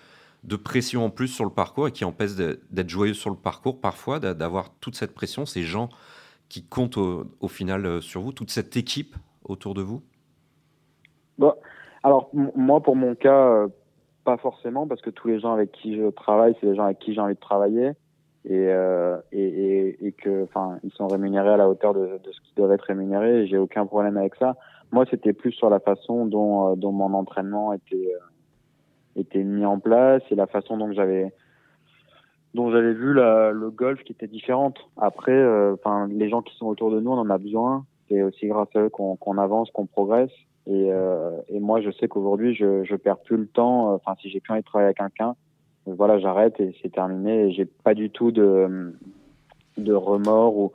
[0.45, 3.81] de pression en plus sur le parcours et qui empêche d'être joyeux sur le parcours
[3.81, 5.91] parfois, d'avoir toute cette pression, ces gens
[6.49, 10.03] qui comptent au, final euh, sur vous, toute cette équipe autour de vous?
[11.39, 11.55] Bon,
[12.03, 13.69] Alors, moi, pour mon cas, euh,
[14.25, 16.99] pas forcément, parce que tous les gens avec qui je travaille, c'est les gens avec
[16.99, 17.93] qui j'ai envie de travailler
[18.47, 22.41] et, euh, et, et, que, enfin, ils sont rémunérés à la hauteur de, de ce
[22.41, 24.57] qu'ils doivent être rémunérés et j'ai aucun problème avec ça.
[24.93, 28.15] Moi, c'était plus sur la façon dont, dont mon entraînement était
[29.17, 31.33] était mis en place et la façon dont j'avais
[32.55, 34.77] dont j'avais vu la, le golf qui était différente.
[34.97, 37.87] Après, euh, enfin, les gens qui sont autour de nous, on en a besoin.
[38.09, 40.33] C'est aussi grâce à eux qu'on avance, qu'on progresse.
[40.71, 43.93] Et, euh, et, moi, je sais qu'aujourd'hui, je, je perds plus le temps.
[43.93, 45.35] Enfin, si j'ai plus envie de travailler avec quelqu'un,
[45.85, 47.47] voilà, j'arrête et c'est terminé.
[47.47, 48.95] Et j'ai pas du tout de,
[49.77, 50.73] remords ou,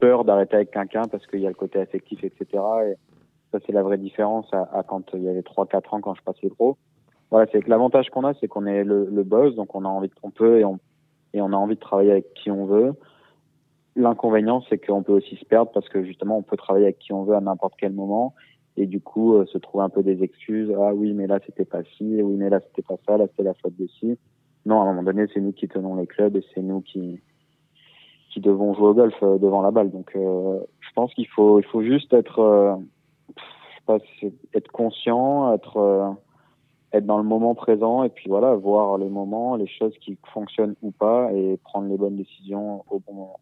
[0.00, 2.46] peur d'arrêter avec quelqu'un parce qu'il y a le côté affectif, etc.
[2.88, 2.94] Et
[3.52, 6.48] ça, c'est la vraie différence à, quand il y avait 3-4 ans quand je passais
[6.48, 6.76] gros
[7.30, 10.10] voilà, c'est que l'avantage qu'on a, c'est qu'on est le, boss, donc on a envie,
[10.22, 12.94] on peut et on a envie de travailler avec qui on veut.
[13.96, 17.12] L'inconvénient, c'est qu'on peut aussi se perdre parce que justement, on peut travailler avec qui
[17.12, 18.34] on veut à n'importe quel moment
[18.78, 20.72] et du coup euh, se trouver un peu des excuses.
[20.78, 23.42] Ah oui, mais là c'était pas ci, oui, mais là c'était pas ça, là c'était
[23.42, 24.16] la faute de ci.
[24.66, 27.20] Non, à un moment donné, c'est nous qui tenons les clubs et c'est nous qui
[28.30, 29.90] qui devons jouer au golf euh, devant la balle.
[29.90, 32.78] Donc, euh, je pense qu'il faut il faut juste être,
[33.28, 33.98] je sais pas,
[34.54, 36.16] être conscient, être
[36.92, 40.74] être dans le moment présent et puis voilà, voir les moments, les choses qui fonctionnent
[40.82, 43.40] ou pas et prendre les bonnes décisions au bon moment.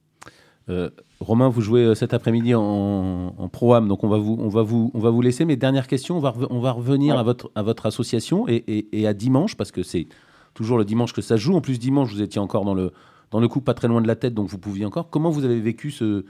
[0.69, 4.49] Euh, Romain, vous jouez euh, cet après-midi en, en pro-am, donc on va, vous, on,
[4.49, 5.45] va vous, on va vous laisser.
[5.45, 9.01] Mais dernière question, on va, on va revenir à, votre, à votre association et, et,
[9.01, 10.09] et à dimanche, parce que c'est
[10.55, 11.55] toujours le dimanche que ça joue.
[11.55, 12.93] En plus, dimanche, vous étiez encore dans le,
[13.31, 15.09] dans le coup, pas très loin de la tête, donc vous pouviez encore.
[15.09, 16.25] Comment vous avez vécu ce,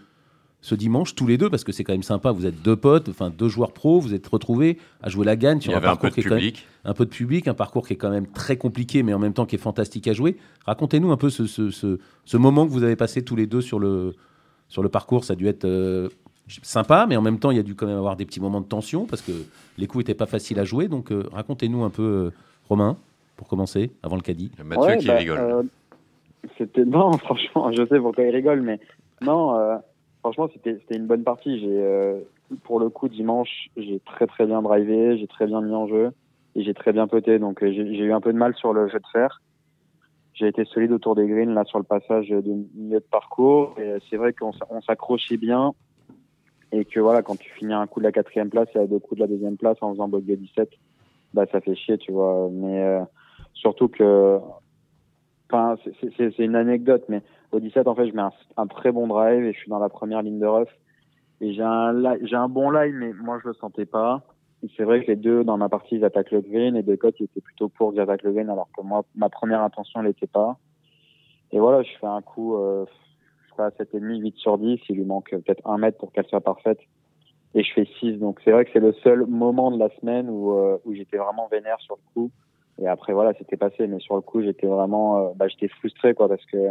[0.67, 2.33] ce dimanche, tous les deux, parce que c'est quand même sympa.
[2.33, 5.61] Vous êtes deux potes, enfin deux joueurs pros, vous êtes retrouvés à jouer la gagne
[5.61, 6.67] sur un parcours un qui est public.
[6.85, 9.33] un peu de public, un parcours qui est quand même très compliqué, mais en même
[9.33, 10.37] temps qui est fantastique à jouer.
[10.65, 13.79] Racontez-nous un peu ce, ce, ce, moment que vous avez passé tous les deux sur
[13.79, 14.17] le,
[14.67, 15.23] sur le parcours.
[15.23, 16.09] Ça a dû être euh,
[16.49, 18.61] sympa, mais en même temps, il y a dû quand même avoir des petits moments
[18.61, 19.31] de tension parce que
[19.79, 20.89] les coups n'étaient pas faciles à jouer.
[20.89, 22.31] Donc euh, racontez-nous un peu, euh,
[22.69, 22.97] Romain,
[23.37, 24.51] pour commencer, avant le caddie.
[24.65, 25.69] Mathieu qui bah, rigole.
[26.59, 28.81] C'était non, franchement, je sais pourquoi il rigole, mais
[29.21, 29.79] non
[30.33, 31.61] franchement, c'était une bonne partie.
[31.61, 32.19] J'ai, euh,
[32.65, 36.11] pour le coup, dimanche, j'ai très très bien drivé, j'ai très bien mis en jeu
[36.57, 37.39] et j'ai très bien poté.
[37.39, 39.41] Donc euh, j'ai eu un peu de mal sur le jeu de fer.
[40.35, 43.77] J'ai été solide autour des greens là sur le passage de milieu de parcours.
[43.79, 45.75] Et c'est vrai qu'on s'accrochait bien
[46.73, 48.99] et que voilà, quand tu finis un coup de la quatrième place et à deux
[48.99, 50.69] coups de la deuxième place en faisant bogey 17,
[51.35, 52.49] bah ça fait chier, tu vois.
[52.51, 53.01] Mais euh,
[53.55, 54.41] surtout que,
[55.51, 55.77] enfin,
[56.17, 58.23] c'est une anecdote, mais au 17, en fait, je mets
[58.57, 60.69] un, très bon drive et je suis dans la première ligne de rough.
[61.41, 64.23] Et j'ai un, un bon line, mais moi, je le sentais pas.
[64.77, 67.17] C'est vrai que les deux, dans ma partie, ils attaquent le green et deux cotes,
[67.21, 70.07] ils étaient plutôt pour que j'attaque le green, alors que moi, ma première intention, elle
[70.07, 70.59] n'était pas.
[71.53, 72.85] Et voilà, je fais un coup, euh,
[73.47, 74.81] je crois, à 7,5, 8 sur 10.
[74.89, 76.81] Il lui manque peut-être un mètre pour qu'elle soit parfaite.
[77.55, 78.19] Et je fais 6.
[78.19, 81.17] Donc, c'est vrai que c'est le seul moment de la semaine où, euh, où j'étais
[81.19, 82.31] vraiment vénère sur le coup.
[82.81, 83.87] Et après, voilà, c'était passé.
[83.87, 86.71] Mais sur le coup, j'étais vraiment, euh, bah, j'étais frustré, quoi, parce que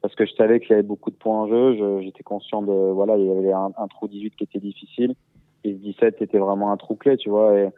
[0.00, 2.00] parce que je savais qu'il y avait beaucoup de points en jeu.
[2.02, 5.14] J'étais conscient de voilà, il y avait un, trou 18 qui était difficile
[5.64, 7.58] et 17 était vraiment un trou clé, tu vois.
[7.58, 7.68] Et,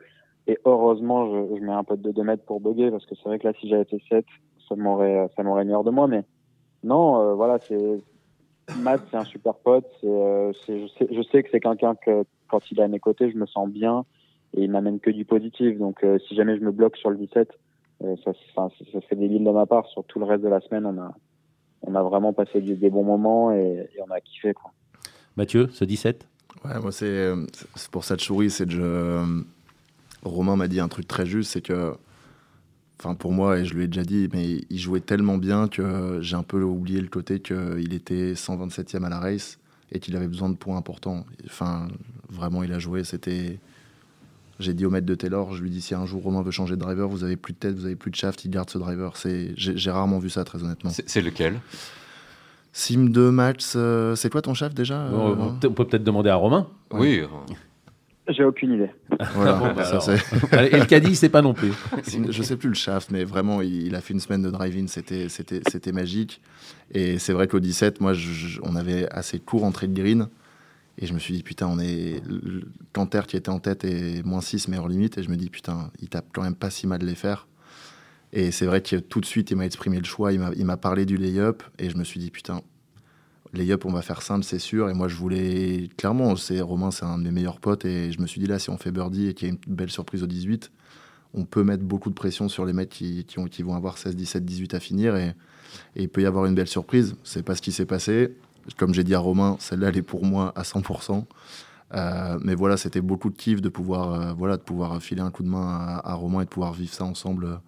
[0.47, 3.25] et heureusement, je, je, mets un peu de 2 mètres pour bugger parce que c'est
[3.25, 4.27] vrai que là, si j'avais fait 7,
[4.69, 6.09] ça m'aurait ça m'aurait mis hors de moi.
[6.09, 6.25] Mais
[6.85, 8.03] non, euh, voilà, c'est
[8.77, 9.91] Matt, c'est un super pote.
[10.05, 13.37] Euh, je, je sais que c'est quelqu'un que quand il est à mes côtés, je
[13.39, 14.05] me sens bien
[14.57, 15.79] et il m'amène que du positif.
[15.79, 17.49] Donc, euh, si jamais je me bloque sur le 17,
[18.25, 19.87] ça, ça, ça fait des lignes de ma part.
[19.89, 21.15] Sur tout le reste de la semaine, on a
[21.83, 24.53] on a vraiment passé des, bons moments et, on a kiffé.
[24.53, 24.73] Quoi.
[25.37, 26.27] Mathieu, ce 17
[26.65, 27.33] Ouais, moi, c'est
[27.91, 29.43] pour cette souris, c'est que je...
[30.23, 31.95] Romain m'a dit un truc très juste, c'est que,
[32.99, 36.19] enfin, pour moi, et je lui ai déjà dit, mais il jouait tellement bien que
[36.21, 39.59] j'ai un peu oublié le côté qu'il était 127e à la race
[39.93, 41.25] et qu'il avait besoin de points importants.
[41.47, 41.89] Enfin,
[42.29, 43.59] vraiment, il a joué, c'était
[44.61, 46.77] j'ai dit au maître de Taylor, je lui dis si un jour Romain veut changer
[46.77, 48.79] de driver, vous avez plus de tête, vous avez plus de shaft, il garde ce
[48.79, 49.17] driver.
[49.17, 50.91] C'est, j'ai, rarement vu ça très honnêtement.
[50.91, 51.61] C'est, lequel?
[52.73, 56.37] Sim 2 Max, euh, c'est quoi ton shaft déjà euh, On peut peut-être demander à
[56.37, 56.69] Romain.
[56.93, 57.23] Oui.
[58.29, 58.91] J'ai aucune idée.
[59.35, 60.15] Voilà, bon, bah ça,
[60.65, 61.73] et le caddie, c'est pas non plus.
[62.31, 65.29] je sais plus le shaft, mais vraiment, il, a fait une semaine de driving, c'était,
[65.29, 66.41] c'était, c'était magique.
[66.93, 68.13] Et c'est vrai qu'au 17, moi,
[68.63, 70.29] on avait assez court entrée de green.
[71.01, 72.23] Et je me suis dit, putain, on est.
[72.93, 75.17] Canter qui était en tête est moins 6, meilleure limite.
[75.17, 77.49] Et je me dis, putain, il tape quand même pas si mal les faire.
[78.33, 80.33] Et c'est vrai que tout de suite, il m'a exprimé le choix.
[80.33, 81.63] Il m'a parlé du lay-up.
[81.79, 82.61] Et je me suis dit, putain,
[83.55, 84.91] lay-up, on va faire simple, c'est sûr.
[84.91, 85.89] Et moi, je voulais.
[85.97, 87.87] Clairement, Romain, c'est un de mes meilleurs potes.
[87.87, 89.75] Et je me suis dit, là, si on fait birdie et qu'il y a une
[89.75, 90.71] belle surprise au 18,
[91.33, 94.45] on peut mettre beaucoup de pression sur les mecs qui, qui vont avoir 16, 17,
[94.45, 95.17] 18 à finir.
[95.17, 95.35] Et,
[95.97, 97.17] et il peut y avoir une belle surprise.
[97.25, 98.37] C'est pas ce qui s'est passé.
[98.77, 101.25] Comme j'ai dit à Romain, celle-là, elle est pour moi à 100%.
[101.93, 105.31] Euh, mais voilà, c'était beaucoup de kiff de pouvoir, euh, voilà, de pouvoir filer un
[105.31, 107.61] coup de main à, Romain et de pouvoir vivre ça ensemble.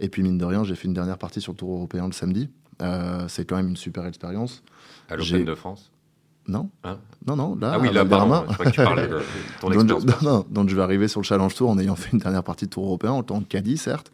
[0.00, 2.12] Et puis, mine de rien, j'ai fait une dernière partie sur le Tour européen le
[2.12, 2.48] samedi.
[2.82, 4.62] Euh, c'est quand même une super expérience.
[5.08, 5.90] À l'Open de France
[6.46, 6.68] non.
[6.84, 9.20] Hein non, non, là, ah oui, là, je crois que tu parlais de
[9.60, 10.22] ton expérience.
[10.22, 12.66] Non, donc je vais arriver sur le Challenge Tour en ayant fait une dernière partie
[12.66, 14.12] de Tour européen en tant que caddie, certes.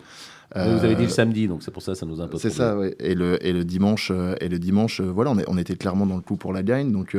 [0.54, 2.38] Vous avez dit le samedi, donc c'est pour ça que ça nous a un peu
[2.38, 2.88] C'est ça, oui.
[2.98, 4.10] Et le, et le dimanche,
[4.40, 6.90] et le dimanche voilà, on, est, on, était clairement dans le coup pour la gagne.
[6.90, 7.16] Donc,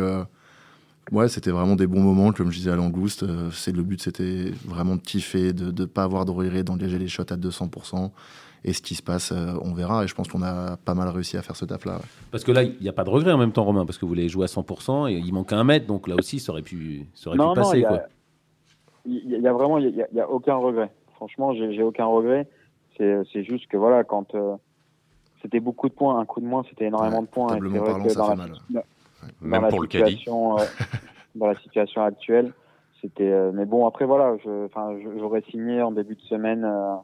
[1.12, 3.24] Ouais, c'était vraiment des bons moments, comme je disais à Langouste.
[3.24, 6.98] Euh, c'est le but, c'était vraiment de kiffer, de ne pas avoir de regret, d'engager
[6.98, 8.12] les shots à 200%.
[8.63, 10.06] Et ce qui se passe, euh, on verra.
[10.06, 12.00] Et je pense qu'on a pas mal réussi à faire ce taf-là.
[12.30, 14.06] Parce que là, il n'y a pas de regret en même temps, Romain, parce que
[14.06, 16.62] vous voulez jouer à 100% et il manque un mètre, donc là aussi, ça aurait
[16.62, 17.84] pu, ça aurait pu passer.
[19.04, 20.91] Il y, a vraiment, il n'y a, aucun regret.
[21.15, 22.48] Franchement, j'ai aucun regret.
[23.31, 24.55] C'est juste que voilà, quand euh,
[25.41, 27.55] c'était beaucoup de points, un coup de moins, c'était énormément de points.
[27.55, 28.53] Et parlant, ça fait mal.
[29.41, 30.23] Même pour le caddie.
[30.27, 30.31] Euh,
[31.35, 32.53] dans la situation actuelle,
[33.01, 33.31] c'était.
[33.31, 34.35] Euh, mais bon, après voilà,
[35.17, 36.95] j'aurais signé en début de semaine euh,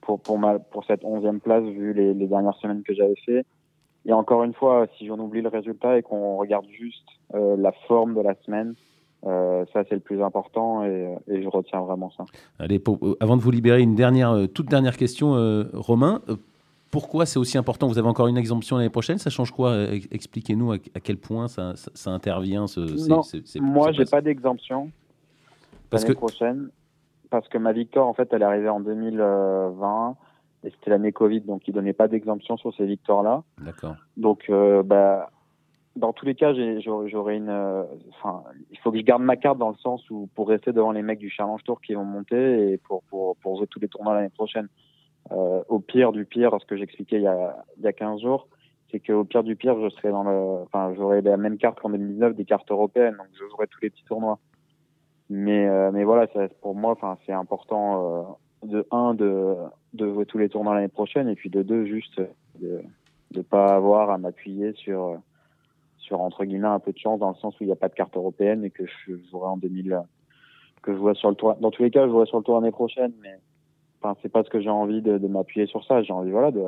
[0.00, 3.44] pour pour ma pour cette onzième place vu les, les dernières semaines que j'avais fait.
[4.06, 8.14] Et encore une fois, si j'en oublie le résultat et qu'on regarde juste la forme
[8.14, 8.74] de la semaine,
[9.24, 12.24] ça, c'est le plus important et, je retiens vraiment ça.
[12.58, 12.82] Allez,
[13.20, 15.32] avant de vous libérer, une dernière, toute dernière question,
[15.74, 16.22] Romain.
[16.90, 17.86] Pourquoi c'est aussi important?
[17.86, 19.18] Vous avez encore une exemption l'année prochaine?
[19.18, 19.76] Ça change quoi?
[20.10, 21.74] Expliquez-nous à, quel point ça,
[22.06, 22.66] intervient.
[22.66, 23.22] Ce, non,
[23.60, 24.90] moi, j'ai pas d'exemption
[25.92, 26.12] l'année que...
[26.12, 26.70] prochaine
[27.30, 30.16] parce que ma victoire, en fait, elle est arrivée en 2020
[30.64, 33.42] et c'était l'année Covid, donc il donnait pas d'exemption sur ces victoires-là.
[33.62, 33.94] D'accord.
[34.16, 35.30] Donc, euh, bah,
[35.96, 37.48] dans tous les cas, j'aurais une.
[37.48, 40.72] Euh, enfin, il faut que je garde ma carte dans le sens où pour rester
[40.72, 43.80] devant les mecs du Challenge Tour qui vont monter et pour pour pour jouer tous
[43.80, 44.68] les tournois l'année prochaine.
[45.32, 48.22] Euh, au pire du pire, ce que j'expliquais il y a il y a 15
[48.22, 48.48] jours,
[48.90, 50.62] c'est qu'au pire du pire, je serais dans le.
[50.62, 53.90] Enfin, j'aurais la même carte qu'en 2019, des cartes européennes, donc je jouerais tous les
[53.90, 54.38] petits tournois.
[55.28, 59.56] Mais euh, mais voilà, ça, pour moi, enfin, c'est important de un de
[59.94, 62.20] de jouer tous les tournois l'année prochaine et puis de deux juste
[62.60, 62.82] de
[63.34, 65.20] ne pas avoir à m'appuyer sur
[66.10, 67.88] sur entre guillemets un peu de chance dans le sens où il n'y a pas
[67.88, 70.02] de carte européenne et que je jouerai en 2000
[70.82, 72.56] que je vois sur le tour dans tous les cas je jouerai sur le tour
[72.56, 73.38] l'année prochaine mais
[74.02, 76.02] enfin c'est pas ce que j'ai envie de, de m'appuyer sur ça.
[76.02, 76.64] J'ai envie voilà de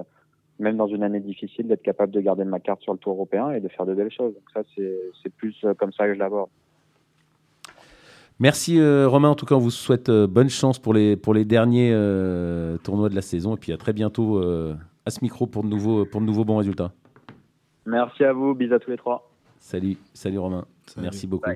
[0.59, 3.51] même dans une année difficile d'être capable de garder ma carte sur le tour européen
[3.51, 4.35] et de faire de belles choses.
[4.35, 6.51] Donc ça c'est plus comme ça que je l'aborde.
[8.39, 11.33] Merci euh, Romain, en tout cas on vous souhaite euh, bonne chance pour les, pour
[11.33, 13.55] les derniers euh, tournois de la saison.
[13.55, 16.57] Et puis à très bientôt à ce micro pour de nouveaux, pour de nouveaux bons
[16.57, 16.93] résultats.
[17.87, 19.32] Merci à vous, bisous à tous les trois.
[19.63, 20.67] Salut, salut Romain,
[20.99, 21.51] merci beaucoup.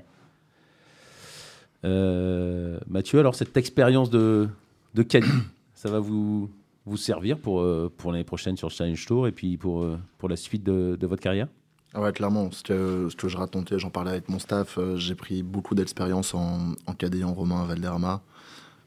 [1.83, 4.49] Mathieu, alors cette expérience de,
[4.95, 5.29] de Cali,
[5.75, 6.51] ça va vous,
[6.87, 7.64] vous servir pour,
[7.97, 9.87] pour l'année prochaine sur Challenge Tour et puis pour,
[10.19, 11.49] pour la suite de, de votre carrière?
[11.97, 12.51] Ah ouais, clairement.
[12.51, 14.77] Ce que, ce que je racontais, j'en parlais avec mon staff.
[14.77, 18.23] Euh, j'ai pris beaucoup d'expérience en, en cadet en romain à Valderrama.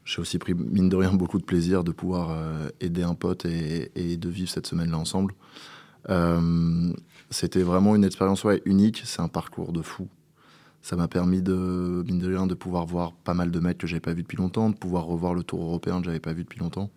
[0.04, 3.46] J'ai aussi pris, mine de rien, beaucoup de plaisir de pouvoir euh, aider un pote
[3.46, 5.34] et, et, de vivre cette semaine-là ensemble.
[6.08, 6.92] Euh,
[7.30, 9.02] c'était vraiment une expérience unique.
[9.04, 10.08] C'est un parcours de fou.
[10.82, 13.86] Ça m'a permis, de, mine de rien, de pouvoir voir pas mal de mecs que
[13.86, 16.44] j'avais pas vu depuis longtemps, de pouvoir revoir le tour européen que j'avais pas vu
[16.44, 16.90] depuis longtemps.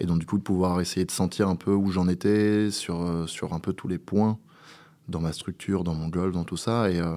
[0.00, 3.28] Et donc, du coup, de pouvoir essayer de sentir un peu où j'en étais sur,
[3.28, 4.38] sur un peu tous les points
[5.08, 6.90] dans ma structure, dans mon golf, dans tout ça.
[6.90, 7.16] Et, euh,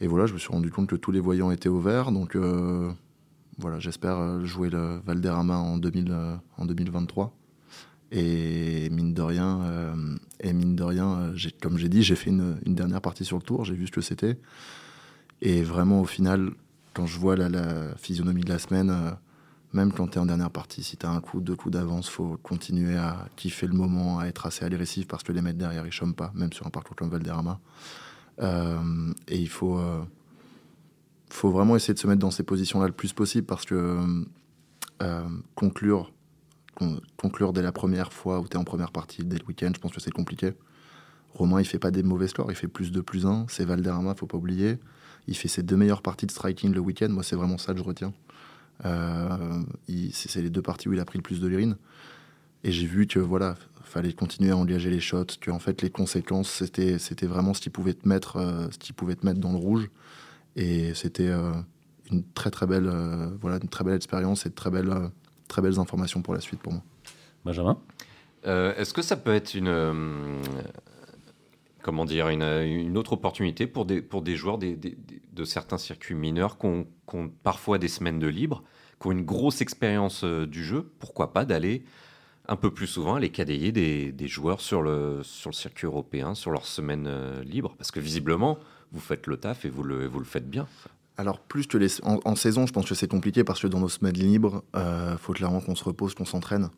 [0.00, 2.12] et voilà, je me suis rendu compte que tous les voyants étaient ouverts.
[2.12, 2.90] Donc euh,
[3.58, 6.14] voilà, j'espère euh, jouer le Valderrama en, 2000,
[6.58, 7.32] en 2023.
[8.12, 9.94] Et mine de rien,
[10.46, 13.64] et mine de rien comme j'ai dit, j'ai fait une, dernière partie sur le tour,
[13.64, 14.38] j'ai vu ce que c'était.
[15.42, 16.50] Et vraiment, au final,
[16.94, 19.16] quand je vois la, physionomie de la semaine,
[19.72, 22.08] même quand tu es en dernière partie, si tu as un coup, deux coups d'avance,
[22.08, 25.86] faut continuer à kiffer le moment, à être assez agressif parce que les mecs derrière,
[25.86, 27.60] ils chôment pas, même sur un parcours comme Valderrama.
[28.40, 30.02] Euh, et il faut, euh,
[31.30, 33.98] faut vraiment essayer de se mettre dans ces positions-là le plus possible parce que
[35.02, 36.12] euh, conclure,
[37.16, 39.80] conclure dès la première fois où tu es en première partie, dès le week-end, je
[39.80, 40.52] pense que c'est compliqué.
[41.34, 43.46] Romain, il fait pas des mauvais scores, il fait plus de plus 1.
[43.48, 44.78] C'est Valderrama, faut pas oublier.
[45.28, 47.08] Il fait ses deux meilleures parties de striking le week-end.
[47.10, 48.14] Moi, c'est vraiment ça que je retiens.
[48.84, 49.62] Euh,
[50.12, 51.76] c'est les deux parties où il a pris le plus de l'urine.
[52.64, 55.90] Et j'ai vu que voilà, fallait continuer à engager les shots, que en fait les
[55.90, 59.40] conséquences c'était c'était vraiment ce qui pouvait te mettre euh, ce qui pouvait te mettre
[59.40, 59.90] dans le rouge.
[60.56, 61.52] Et c'était euh,
[62.10, 62.90] une très très belle
[63.40, 64.92] voilà une très belle expérience et de très belles
[65.48, 66.82] très belles informations pour la suite pour moi.
[67.44, 67.78] Benjamin?
[68.44, 70.42] Est-ce que ça peut être une
[71.86, 76.66] comment dire, une, autre opportunité pour des, pour des joueurs de certains circuits mineurs qui
[76.66, 76.84] ont,
[77.44, 78.64] parfois des semaines de libre,
[79.00, 81.84] qui ont une grosse expérience euh, du jeu, pourquoi pas d'aller
[82.48, 86.34] un peu plus souvent aller cadayer des, des, joueurs sur le, sur le circuit européen,
[86.34, 87.76] sur leur semaine euh, libre?
[87.78, 88.58] Parce que visiblement,
[88.90, 90.66] vous faites le taf et vous le, vous le faites bien.
[91.18, 93.88] Alors, plus que les, en, saison, je pense que c'est compliqué parce que dans nos
[93.88, 96.68] semaines libres, il euh, faut clairement qu'on se repose, qu'on s'entraîne.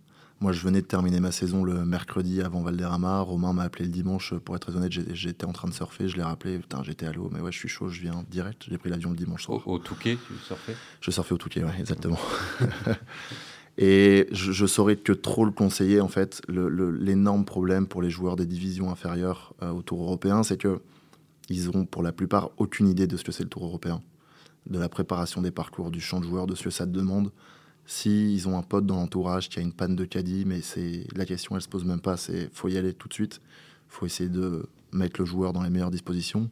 [0.40, 3.20] Moi, je venais de terminer ma saison le mercredi avant Valderrama.
[3.22, 4.35] Romain m'a appelé le dimanche.
[4.35, 6.09] Pour être très honnête, j'étais en train de surfer.
[6.09, 6.59] Je l'ai rappelé.
[6.59, 7.29] Putain, j'étais à l'eau.
[7.33, 7.88] Mais ouais, je suis chaud.
[7.88, 8.66] Je viens direct.
[8.70, 9.66] J'ai pris l'avion le dimanche soir.
[9.66, 10.77] Au, Touquet, tu surfais?
[11.01, 12.20] Je surfais au Touquet, ouais, exactement.
[13.79, 16.40] Et je, je, saurais que trop le conseiller, en fait.
[16.48, 20.81] L'énorme problème pour les joueurs des divisions inférieures euh, au Tour européen, c'est que
[21.48, 24.03] ils ont pour la plupart aucune idée de ce que c'est le Tour européen,
[24.68, 27.33] de la préparation des parcours, du champ de joueurs, de ce que ça demande.
[27.87, 31.24] S'ils ont un pote dans l'entourage qui a une panne de caddie, mais c'est la
[31.24, 32.16] question, elle se pose même pas.
[32.16, 33.40] C'est faut y aller tout de suite.
[33.88, 36.50] Faut essayer de mettre le joueur dans les meilleures dispositions,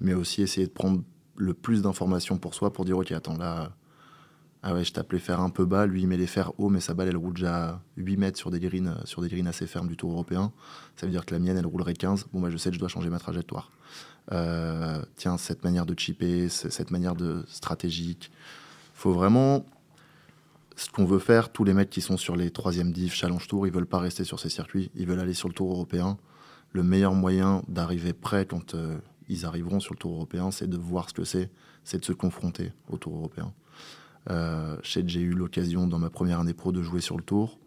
[0.00, 1.02] mais aussi essayer de prendre
[1.36, 3.72] le plus d'informations pour soi pour dire ok attends là
[4.62, 6.80] ah ouais je t'appelais faire un peu bas lui il met les fers hauts mais
[6.80, 9.96] sa balle elle roule déjà 8 mètres sur des greens sur des assez fermes du
[9.96, 10.52] tour européen
[10.96, 12.80] ça veut dire que la mienne elle roulerait 15 bon bah je sais que je
[12.80, 13.70] dois changer ma trajectoire
[14.32, 18.30] euh, tiens cette manière de chipper cette manière de stratégique
[18.94, 19.66] faut vraiment
[20.76, 23.66] ce qu'on veut faire, tous les mecs qui sont sur les troisième div, Challenge Tour,
[23.66, 26.16] ils veulent pas rester sur ces circuits, ils veulent aller sur le Tour européen.
[26.72, 30.76] Le meilleur moyen d'arriver prêt quand euh, ils arriveront sur le Tour européen, c'est de
[30.76, 31.50] voir ce que c'est,
[31.84, 33.52] c'est de se confronter au Tour européen.
[34.30, 37.58] Euh, j'ai eu l'occasion dans ma première année pro de jouer sur le Tour.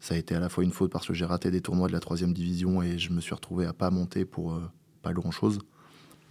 [0.00, 1.92] Ça a été à la fois une faute parce que j'ai raté des tournois de
[1.92, 4.68] la troisième division et je me suis retrouvé à pas monter pour euh,
[5.00, 5.60] pas grand-chose.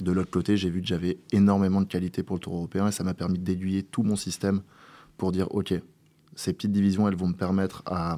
[0.02, 2.92] De l'autre côté, j'ai vu que j'avais énormément de qualité pour le Tour européen et
[2.92, 4.62] ça m'a permis d'aiguiller tout mon système
[5.18, 5.74] pour dire ok,
[6.36, 8.18] ces petites divisions, elles vont me permettre à,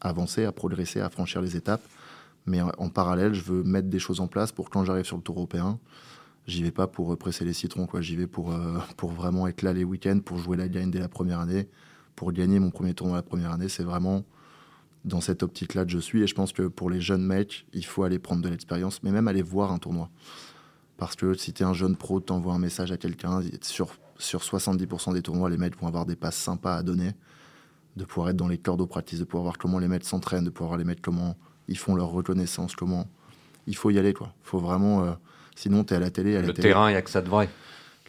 [0.00, 1.82] avancer, à progresser, à franchir les étapes.
[2.46, 5.22] Mais en, parallèle, je veux mettre des choses en place pour quand j'arrive sur le
[5.22, 5.78] Tour européen,
[6.46, 8.00] j'y vais pas pour presser les citrons, quoi.
[8.00, 11.10] J'y vais pour, euh, vraiment être là les week-ends, pour jouer la gagne dès la
[11.10, 11.68] première année,
[12.16, 13.68] pour gagner mon premier tournoi la première année.
[13.68, 14.24] C'est vraiment
[15.04, 16.22] dans cette optique-là que je suis.
[16.22, 19.10] Et je pense que pour les jeunes mecs, il faut aller prendre de l'expérience, mais
[19.10, 20.08] même aller voir un tournoi.
[20.98, 23.94] Parce que si tu es un jeune pro, tu envoies un message à quelqu'un, sur,
[24.18, 27.12] sur 70% des tournois, les mecs vont avoir des passes sympas à donner,
[27.96, 30.44] de pouvoir être dans les cordes aux practices, de pouvoir voir comment les mecs s'entraînent,
[30.44, 31.36] de pouvoir voir les mecs comment
[31.68, 33.06] ils font leur reconnaissance, comment...
[33.66, 34.32] Il faut y aller, quoi.
[34.44, 35.04] Il faut vraiment...
[35.04, 35.12] Euh,
[35.54, 36.36] sinon, tu es à la télé...
[36.36, 37.48] À le terrain, il n'y a que ça de vrai.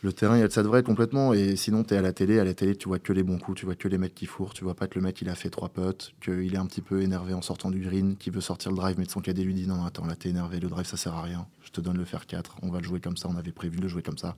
[0.02, 1.34] Le terrain, il y a de ça complètement.
[1.34, 2.40] Et sinon, tu es à la télé.
[2.40, 4.28] À la télé, tu vois que les bons coups, tu vois que les mecs qui
[4.28, 4.54] fourrent.
[4.54, 6.82] Tu vois pas que le mec, il a fait trois potes, qu'il est un petit
[6.82, 9.44] peu énervé en sortant du green, qui veut sortir le drive, mais de son cadet
[9.44, 11.48] lui dit Non, attends, là, t'es énervé, le drive, ça sert à rien.
[11.64, 12.58] Je te donne le faire 4.
[12.62, 13.28] On va le jouer comme ça.
[13.30, 14.38] On avait prévu de le jouer comme ça.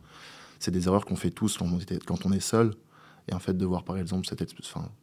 [0.57, 2.73] C'est des erreurs qu'on fait tous quand on est seul.
[3.27, 4.27] Et en fait, de voir par exemple,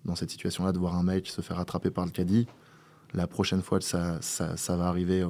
[0.05, 2.49] dans cette situation-là, de voir un mec se faire attraper par le caddie,
[3.15, 5.25] la prochaine fois que ça, va arriver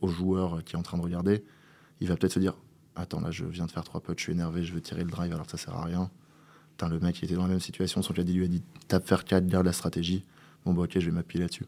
[0.00, 1.42] au joueur qui est en train de regarder,
[2.00, 2.54] il va peut-être se dire
[2.96, 5.10] Attends, là, je viens de faire trois potes, je suis énervé, je veux tirer le
[5.10, 6.10] drive alors que ça sert à rien.
[6.76, 9.06] Putain, le mec, il était dans la même situation, son caddie lui a dit tape
[9.06, 10.24] faire 4, garde la stratégie.
[10.64, 11.66] Bon, bah, ok, je vais m'appuyer là-dessus.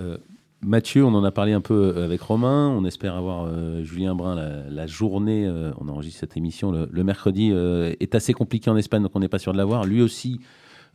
[0.00, 0.18] Euh,
[0.62, 2.68] Mathieu, on en a parlé un peu euh, avec Romain.
[2.68, 4.34] On espère avoir euh, Julien Brun
[4.68, 5.48] la, journée.
[5.78, 7.50] on enregistre cette émission le, mercredi.
[7.52, 9.84] est assez compliqué en Espagne, donc on n'est pas sûr de l'avoir.
[9.84, 10.40] Lui aussi,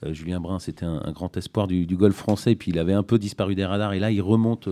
[0.05, 2.55] Julien Brun, c'était un, grand espoir du, golf français.
[2.55, 3.93] Puis il avait un peu disparu des radars.
[3.93, 4.67] Et là, il remonte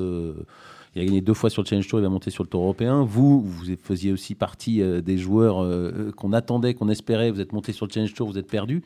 [0.98, 2.64] il a gagné deux fois sur le Challenge Tour, il va monter sur le Tour
[2.64, 3.04] européen.
[3.04, 7.30] Vous, vous faisiez aussi partie euh, des joueurs euh, qu'on attendait, qu'on espérait.
[7.30, 8.84] Vous êtes monté sur le Challenge Tour, vous êtes perdu.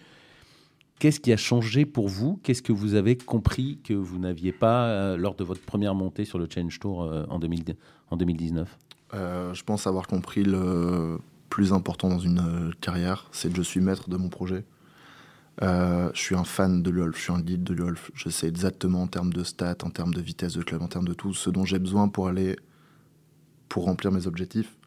[1.00, 2.38] Qu'est-ce qui a changé pour vous?
[2.44, 6.26] Qu'est-ce que vous avez compris que vous n'aviez pas euh, lors de votre première montée
[6.26, 8.78] sur le Challenge Tour en, 2019
[9.14, 11.18] Je pense avoir compris le
[11.50, 14.66] plus important dans une carrière, c'est que je suis maître de mon projet.
[15.62, 18.12] Euh, je suis un fan de golf, je suis un guide de golf.
[18.14, 21.08] Je sais exactement en termes de stats, en termes de vitesse de club, en termes
[21.08, 22.56] de tout, ce dont j'ai besoin pour aller
[23.70, 24.78] pour remplir mes objectifs.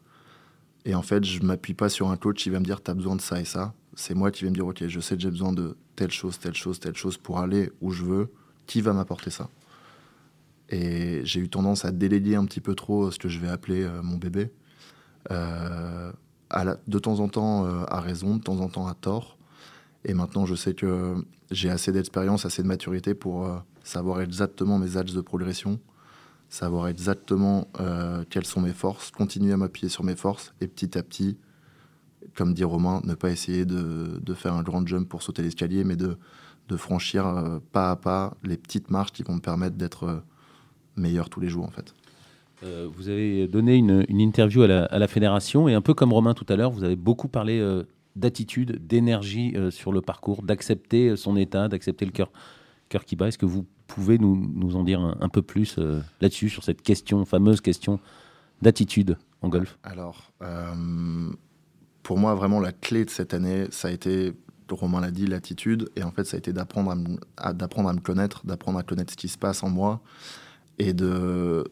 [0.85, 2.93] Et en fait, je m'appuie pas sur un coach qui va me dire tu as
[2.93, 3.73] besoin de ça et ça.
[3.95, 6.37] C'est moi qui vais me dire ok, je sais que j'ai besoin de telle chose,
[6.39, 8.31] telle chose, telle chose pour aller où je veux.
[8.67, 9.49] Qui va m'apporter ça?
[10.69, 13.83] Et j'ai eu tendance à déléguer un petit peu trop ce que je vais appeler
[13.83, 14.51] euh, mon bébé.
[15.31, 16.11] Euh,
[16.87, 19.37] de temps en temps à raison, de temps en temps à tort.
[20.05, 21.15] Et maintenant, je sais que
[21.49, 25.79] j'ai assez d'expérience, assez de maturité pour euh, savoir exactement mes axes de progression,
[26.47, 30.95] savoir exactement euh, quelles sont mes forces, continuer à m'appuyer sur mes forces et petit
[30.95, 31.37] à petit,
[32.35, 35.95] comme dit Romain, ne pas essayer de, faire un grand jump pour sauter l'escalier, mais
[35.95, 36.17] de,
[36.77, 40.23] franchir euh, pas à pas les petites marches qui vont me permettre d'être
[40.95, 41.93] meilleur tous les jours en fait.
[42.63, 46.55] vous avez donné une, interview à la, fédération et un peu comme Romain tout à
[46.55, 47.61] l'heure, vous avez beaucoup parlé
[48.15, 52.31] d'attitude, d'énergie euh, sur le parcours, d'accepter euh, son état, d'accepter le cœur,
[52.89, 53.27] cœur qui bat.
[53.27, 56.81] Est-ce que vous pouvez nous, nous en dire un, peu plus euh, là-dessus, sur cette
[56.81, 57.99] question, fameuse question
[58.61, 59.77] d'attitude en golf?
[59.83, 60.31] Alors,
[62.03, 64.33] pour moi, vraiment, la clé de cette année, ça a été,
[64.69, 65.89] Romain l'a dit, l'attitude.
[65.95, 69.27] Et en fait, ça a été d'apprendre à, me connaître, d'apprendre à connaître ce qui
[69.27, 70.01] se passe en moi
[70.79, 71.63] et de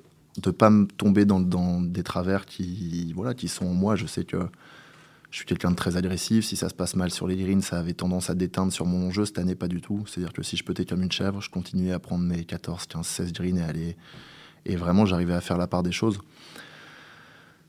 [0.46, 3.96] ne pas me tomber dans, dans, des travers qui, voilà, qui sont en moi.
[3.96, 4.38] Je sais que
[5.34, 6.46] je suis quelqu'un de très agressif.
[6.46, 9.10] Si ça se passe mal sur les greens, ça avait tendance à déteindre sur mon
[9.10, 9.26] jeu.
[9.26, 10.04] Cette année, pas du tout.
[10.06, 13.04] C'est-à-dire que si je pétais comme une chèvre, je continuais à prendre mes 14, 15,
[13.04, 13.98] 16 greens et aller.
[14.68, 16.20] Et vraiment, j'arrivais à faire la part des choses.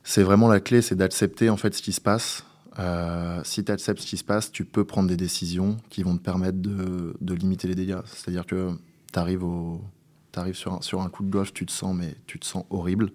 [0.02, 2.44] C'est vraiment la clé, c'est d'accepter en fait ce qui se passe.
[2.78, 6.18] Euh, si tu acceptes ce qui se passe, tu peux prendre des décisions qui vont
[6.18, 8.02] te permettre de, limiter les dégâts.
[8.04, 8.72] C'est-à-dire que
[9.10, 9.80] tu arrives, au,
[10.36, 12.66] arrives sur, un, sur un coup de golf, tu te sens, mais tu te sens
[12.68, 13.10] horrible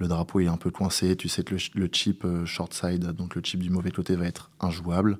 [0.00, 3.34] le drapeau est un peu coincé, tu sais que le, chip euh, short side, donc
[3.34, 5.18] le chip du mauvais côté va être injouable.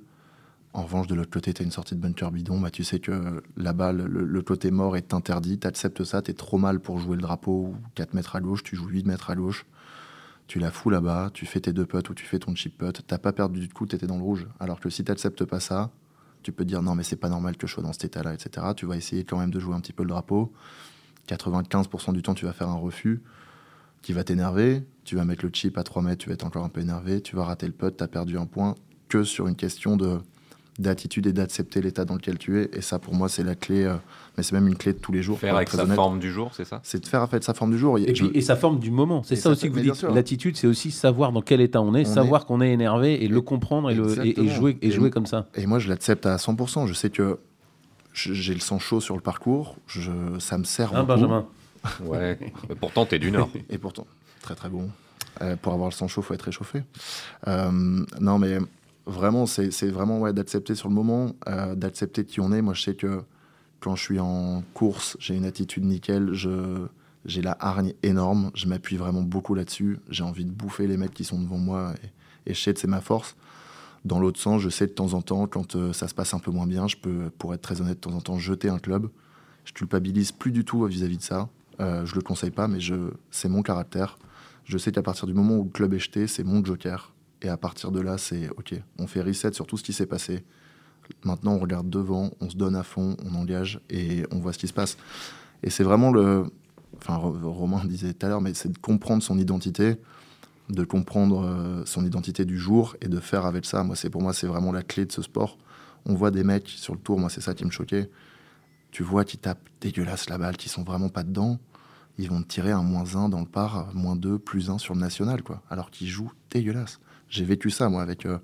[0.72, 2.98] En revanche, de l'autre côté, tu as une sortie de bunker bidon, bah, tu sais
[2.98, 6.98] que là-bas, le, côté mort est interdit, tu acceptes ça, tu es trop mal pour
[6.98, 9.66] jouer le drapeau 4 mètres à gauche, tu joues 8 mètres à gauche,
[10.46, 13.02] tu la fous là-bas, tu fais tes deux putts ou tu fais ton chip putt,
[13.06, 14.48] t'as pas perdu du coup, tu étais dans le rouge.
[14.60, 15.90] Alors que si tu n'acceptes pas ça,
[16.42, 18.68] tu peux dire non mais c'est pas normal que je sois dans cet état-là, etc.
[18.74, 20.54] Tu vas essayer quand même de jouer un petit peu le drapeau.
[21.28, 23.20] 95% du temps, tu vas faire un refus
[24.02, 24.82] qui va t'énerver.
[25.04, 27.20] Tu vas mettre le chip à 3 mètres, tu vas être encore un peu énervé.
[27.20, 28.74] Tu vas rater le putt, tu as perdu un point
[29.08, 30.18] que sur une question de
[30.78, 32.70] d'attitude et d'accepter l'état dans lequel tu es.
[32.72, 33.84] Et ça, pour moi, c'est la clé.
[33.84, 33.96] euh,
[34.38, 35.38] mais c'est même une clé de tous les jours.
[35.38, 35.94] Faire avec sa honnête.
[35.96, 36.80] forme du jour, c'est ça?
[36.82, 37.98] C'est de faire avec sa forme du jour.
[37.98, 39.22] Et, Je- puis, et sa forme du moment.
[39.22, 40.02] C'est ça ça aussi que vous dites.
[40.04, 43.28] L'attitude, c'est aussi savoir dans quel état on est, On savoir qu'on est énervé et
[43.28, 44.48] le comprendre et, le, et- et, Exactement.
[44.48, 45.48] jouer, et jouer comme ça.
[45.54, 46.86] Et moi, je l'accepte à 100%.
[46.86, 47.38] Je sais que
[48.14, 49.76] j'ai le sang chaud sur le parcours.
[49.86, 51.08] Je, ça me sert Hein, beaucoup.
[51.08, 51.46] Benjamin?
[52.02, 52.38] Ouais.
[52.68, 53.50] Mais pourtant, t'es du Nord.
[53.68, 54.06] Et pourtant,
[54.42, 54.90] très très bon.
[55.42, 56.82] Euh, pour avoir le sang chaud, faut être réchauffé.
[57.46, 58.58] Euh, non, mais
[59.06, 62.62] vraiment, c'est vraiment ouais, d'accepter sur le moment, euh, d'accepter qui on est.
[62.62, 63.22] Moi, je sais que
[63.80, 66.32] quand je suis en course, j'ai une attitude nickel.
[67.24, 68.50] J'ai la hargne énorme.
[68.54, 69.98] Je m'appuie vraiment beaucoup là-dessus.
[70.10, 71.94] J'ai envie de bouffer les mecs qui sont devant moi
[72.46, 73.36] et, et je sais que c'est ma force.
[74.04, 76.50] Dans l'autre sens, je sais de temps en temps, quand ça se passe un peu
[76.50, 79.10] moins bien, je peux, pour être très honnête, de temps en temps, jeter un club.
[79.64, 81.48] Je culpabilise plus du tout vis-à-vis de ça.
[81.78, 82.94] Euh, je le conseille pas, mais je,
[83.30, 84.18] c'est mon caractère.
[84.64, 87.12] Je sais qu'à partir du moment où le club est jeté, c'est mon joker.
[87.42, 88.74] Et à partir de là, c'est OK.
[88.98, 90.44] On fait reset sur tout ce qui s'est passé.
[91.24, 94.58] Maintenant, on regarde devant, on se donne à fond, on engage et on voit ce
[94.58, 94.96] qui se passe.
[95.62, 96.44] Et c'est vraiment le.
[96.98, 99.96] Enfin, Ro- Romain disait tout à l'heure, mais c'est de comprendre son identité,
[100.68, 103.82] de comprendre euh, son identité du jour et de faire avec ça.
[103.82, 105.56] Moi, c'est pour moi, c'est vraiment la clé de ce sport.
[106.06, 108.10] On voit des mecs sur le tour, moi, c'est ça qui me choquait.
[108.90, 111.58] Tu vois qui tapent dégueulasse la balle, qui sont vraiment pas dedans
[112.20, 114.94] ils vont te tirer un moins 1 dans le par, moins 2, plus 1 sur
[114.94, 115.62] le national, quoi.
[115.70, 117.00] Alors qu'ils jouent dégueulasse.
[117.28, 118.38] J'ai vécu ça, moi, avec, euh,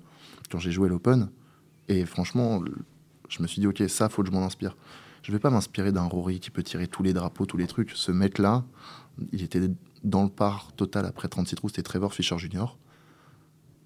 [0.49, 1.29] quand j'ai joué l'Open.
[1.87, 2.61] Et franchement,
[3.29, 4.75] je me suis dit, ok, ça, faut que je m'en inspire.
[5.21, 7.91] Je vais pas m'inspirer d'un Rory qui peut tirer tous les drapeaux, tous les trucs.
[7.91, 8.65] Ce mec-là,
[9.31, 9.69] il était
[10.03, 12.77] dans le par total après 36 trous, c'était Trevor Fisher Jr.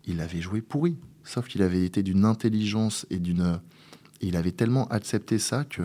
[0.06, 0.98] Il avait joué pourri.
[1.24, 3.60] Sauf qu'il avait été d'une intelligence et d'une.
[4.22, 5.82] Il avait tellement accepté ça que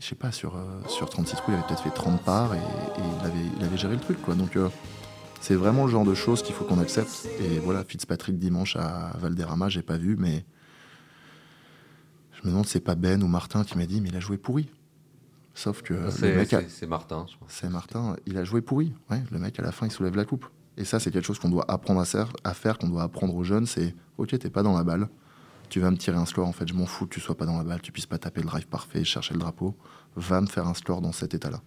[0.00, 2.58] je sais pas, sur, euh, sur 36 trous, il avait peut-être fait 30 parts et,
[2.58, 4.20] et il, avait, il avait géré le truc.
[4.22, 4.34] Quoi.
[4.34, 4.68] Donc, euh,
[5.40, 7.28] c'est vraiment le genre de choses qu'il faut qu'on accepte.
[7.40, 10.44] Et voilà, Fitzpatrick dimanche à Valderrama, j'ai pas vu, mais
[12.32, 14.20] je me demande si c'est pas Ben ou Martin qui m'a dit, mais il a
[14.20, 14.68] joué pourri.
[15.54, 17.48] Sauf que le C'est mec, a- c'est- Martin, je crois.
[17.50, 18.94] c'est Martin, il a joué pourri.
[19.10, 20.46] Ouais, le mec, à la fin, il soulève la coupe.
[20.78, 23.34] Et ça, c'est quelque chose qu'on doit apprendre à faire, à faire qu'on doit apprendre
[23.34, 23.66] aux jeunes.
[23.66, 25.08] C'est, ok, t'es pas dans la balle.
[25.70, 27.46] Tu vas me tirer un score, en fait, je m'en fous que tu sois pas
[27.46, 29.74] dans la balle, tu puisses pas taper le drive parfait, chercher le drapeau.
[30.16, 31.62] Va me faire un score dans cet état-là.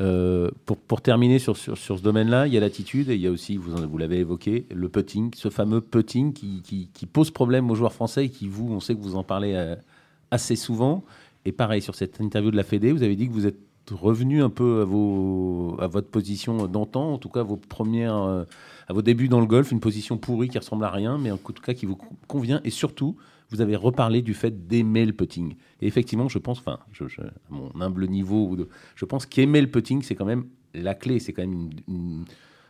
[0.00, 3.20] Euh, pour, pour terminer sur, sur, sur ce domaine-là, il y a l'attitude et il
[3.20, 7.06] y a aussi, vous, vous l'avez évoqué, le putting, ce fameux putting qui, qui, qui
[7.06, 9.74] pose problème aux joueurs français et qui, vous, on sait que vous en parlez euh,
[10.30, 11.04] assez souvent.
[11.44, 13.58] Et pareil, sur cette interview de la Fédé, vous avez dit que vous êtes
[13.90, 18.16] revenu un peu à, vos, à votre position d'antan, en tout cas à vos premières,
[18.16, 18.44] euh,
[18.88, 21.36] à vos débuts dans le golf, une position pourrie qui ressemble à rien, mais en
[21.36, 22.60] tout cas qui vous convient.
[22.64, 23.16] Et surtout,
[23.50, 25.56] vous avez reparlé du fait d'aimer le putting.
[25.80, 28.56] Et effectivement, je pense, enfin, je, je- à mon humble niveau,
[28.94, 31.18] je pense qu'aimer le putting, c'est quand même la clé.
[31.18, 32.24] C'est quand même une- une-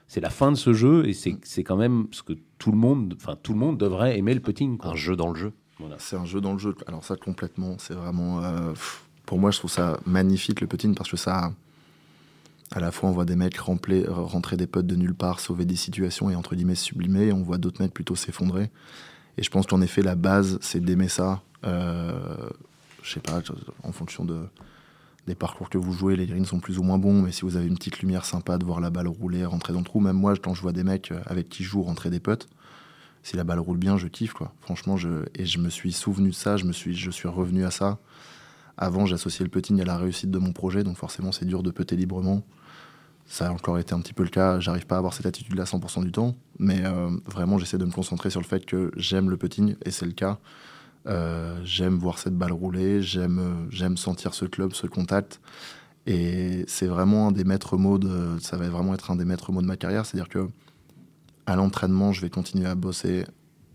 [0.09, 2.77] c'est la fin de ce jeu et c'est c'est quand même ce que tout le
[2.77, 4.77] monde, enfin tout le monde devrait aimer le putting.
[4.77, 4.91] quoi.
[4.91, 5.53] Un jeu dans le jeu.
[5.79, 5.97] Voilà.
[5.99, 6.75] C'est un jeu dans le jeu.
[6.87, 8.43] Alors ça, complètement, c'est vraiment...
[8.43, 11.53] euh, pff, pour moi, je trouve ça magnifique, le putting, parce que ça...
[12.75, 15.67] À la fois, on voit des mecs rempler- rentrer des potes de nulle part, sauver
[15.67, 17.27] des situations et, entre guillemets, sublimer.
[17.27, 18.71] Et on voit d'autres mecs plutôt s'effondrer.
[19.37, 21.43] Et je pense qu'en effet, la base, c'est d'aimer ça.
[21.65, 22.49] Euh,
[23.03, 23.43] je sais pas,
[23.83, 24.47] en fonction de,
[25.27, 27.57] des parcours que vous jouez, les greens sont plus ou moins bons, mais si vous
[27.57, 30.17] avez une petite lumière sympa de voir la balle rouler, rentrer dans le trou, même
[30.17, 32.49] moi, quand je vois des mecs avec qui je joue rentrer des potes,
[33.23, 34.55] si la balle roule bien, je kiffe, quoi.
[34.63, 37.67] Franchement, je, et je me suis souvenu de ça, je me suis, je suis revenu
[37.67, 37.99] à ça.
[38.77, 41.71] Avant, j'associais le putting à la réussite de mon projet, donc forcément, c'est dur de
[41.71, 42.43] putter librement.
[43.27, 44.61] Ça a encore été un petit peu le cas.
[44.61, 47.93] J'arrive pas à avoir cette attitude-là 100% du temps, mais euh, vraiment, j'essaie de me
[47.93, 50.39] concentrer sur le fait que j'aime le putting, et c'est le cas.
[51.07, 55.41] Euh, j'aime voir cette balle rouler, j'aime, euh, j'aime sentir ce club, ce contact.
[56.07, 59.53] Et c'est vraiment un des maîtres mots de, ça va vraiment être un des maîtres
[59.53, 60.05] mots de ma carrière.
[60.07, 60.49] C'est-à-dire que
[61.47, 63.25] à l'entraînement, je vais continuer à bosser,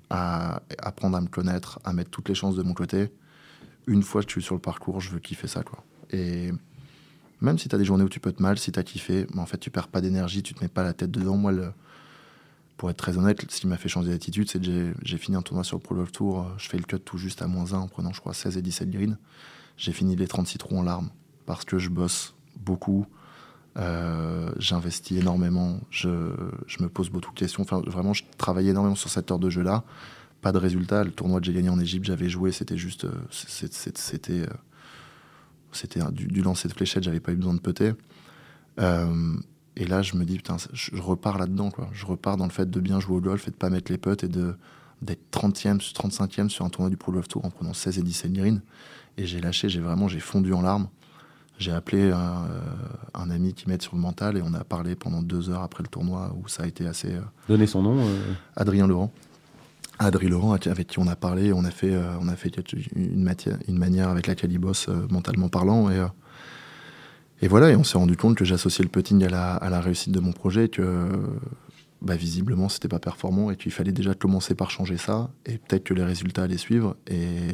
[0.10, 3.10] à apprendre à me connaître, à mettre toutes les chances de mon côté.
[3.88, 5.84] Une fois que je suis sur le parcours, je veux kiffer ça, quoi.
[6.12, 6.52] Et
[7.42, 9.28] même si tu as des journées où tu peux te mal, si tu as kiffé,
[9.34, 11.38] mais en fait, tu perds pas d'énergie, tu te mets pas la tête dedans.
[11.38, 11.54] Moi,
[12.78, 15.42] pour être très honnête, ce qui m'a fait changer d'attitude, c'est que j'ai- fini un
[15.42, 16.42] tournoi sur le Pro Golf Tour.
[16.42, 18.58] euh, Je fais le cut tout juste à moins 1 en prenant, je crois, 16
[18.58, 19.18] et 17 green.
[19.78, 21.10] J'ai fini les 36 trous en larmes
[21.46, 23.06] parce que je bosse beaucoup.
[23.78, 25.80] euh, J'investis énormément.
[25.92, 26.34] Je,
[26.68, 27.62] je me pose beaucoup de questions.
[27.64, 29.84] Enfin, vraiment, je travaillais énormément sur cette heure de jeu-là.
[30.42, 31.04] Pas de résultat.
[31.04, 32.52] Le tournoi que j'ai gagné en Égypte, j'avais joué.
[32.52, 33.06] C'était juste.
[33.06, 34.42] euh, C'était.
[34.42, 34.46] euh,
[35.72, 37.94] C'était du, du lancer de fléchette, j'avais pas eu besoin de peter.
[38.80, 39.36] Euh,
[39.76, 41.90] et là, je me dis, putain, je, repars là-dedans, quoi.
[41.94, 43.98] Je repars dans le fait de bien jouer au golf et de pas mettre les
[43.98, 44.56] putts et de
[45.04, 48.34] d'être 30e, 35e sur un tournoi du Pro Golf Tour en prenant 16 et 17
[48.34, 48.62] green.
[49.18, 50.88] Et j'ai lâché, j'ai vraiment, j'ai fondu en larmes.
[51.60, 52.48] J'ai appelé un,
[53.14, 55.84] un ami qui m'aide sur le mental et on a parlé pendant deux heures après
[55.84, 57.16] le tournoi où ça a été assez.
[57.48, 57.98] Donnez son nom.
[58.00, 59.12] euh, Adrien Laurent.
[60.00, 62.52] Adri Laurent, avec qui on a parlé, on a fait, on a fait
[62.96, 63.24] une,
[63.70, 65.90] manière avec laquelle il bosse mentalement parlant.
[65.90, 66.06] Et,
[67.42, 70.20] et voilà, et on s'est rendu compte que j'associais le putting à la, réussite de
[70.20, 71.10] mon projet, que
[72.02, 75.84] bah, visiblement c'était pas performant et qu'il fallait déjà commencer par changer ça, et peut-être
[75.84, 76.96] que les résultats allaient suivre.
[77.08, 77.52] Et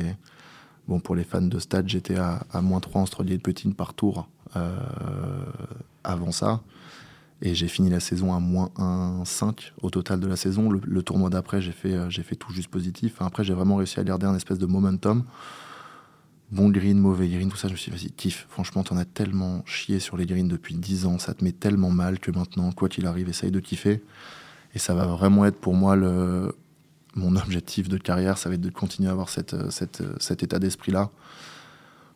[0.88, 4.30] bon, pour les fans de stade, j'étais à, moins 3 en de putting par tour
[6.04, 6.62] avant ça.
[7.46, 10.70] Et j'ai fini la saison à moins 1,5 au total de la saison.
[10.70, 13.16] Le, tournoi d'après, j'ai fait, euh, j'ai fait tout juste positif.
[13.20, 15.26] après, j'ai vraiment réussi à garder un espèce de momentum.
[16.52, 17.68] Bon green, mauvais green, tout ça.
[17.68, 18.46] Je me suis dit, vas-y, kiffe.
[18.48, 21.20] Franchement, t'en as tellement chié sur les greens depuis 10 ans.
[21.20, 24.02] Ça te met tellement mal que maintenant, quoi qu'il arrive, essaye de kiffer.
[24.74, 26.56] Et ça va vraiment être pour moi le,
[27.14, 28.38] mon objectif de carrière.
[28.38, 31.12] Ça va être de continuer à avoir cette, cette, cet état d'esprit-là.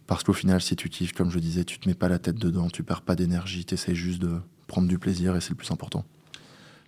[0.05, 2.37] Parce qu'au final, si tu kiffes, comme je disais, tu te mets pas la tête
[2.37, 5.55] dedans, tu perds pas d'énergie, tu essaies juste de prendre du plaisir et c'est le
[5.55, 6.05] plus important.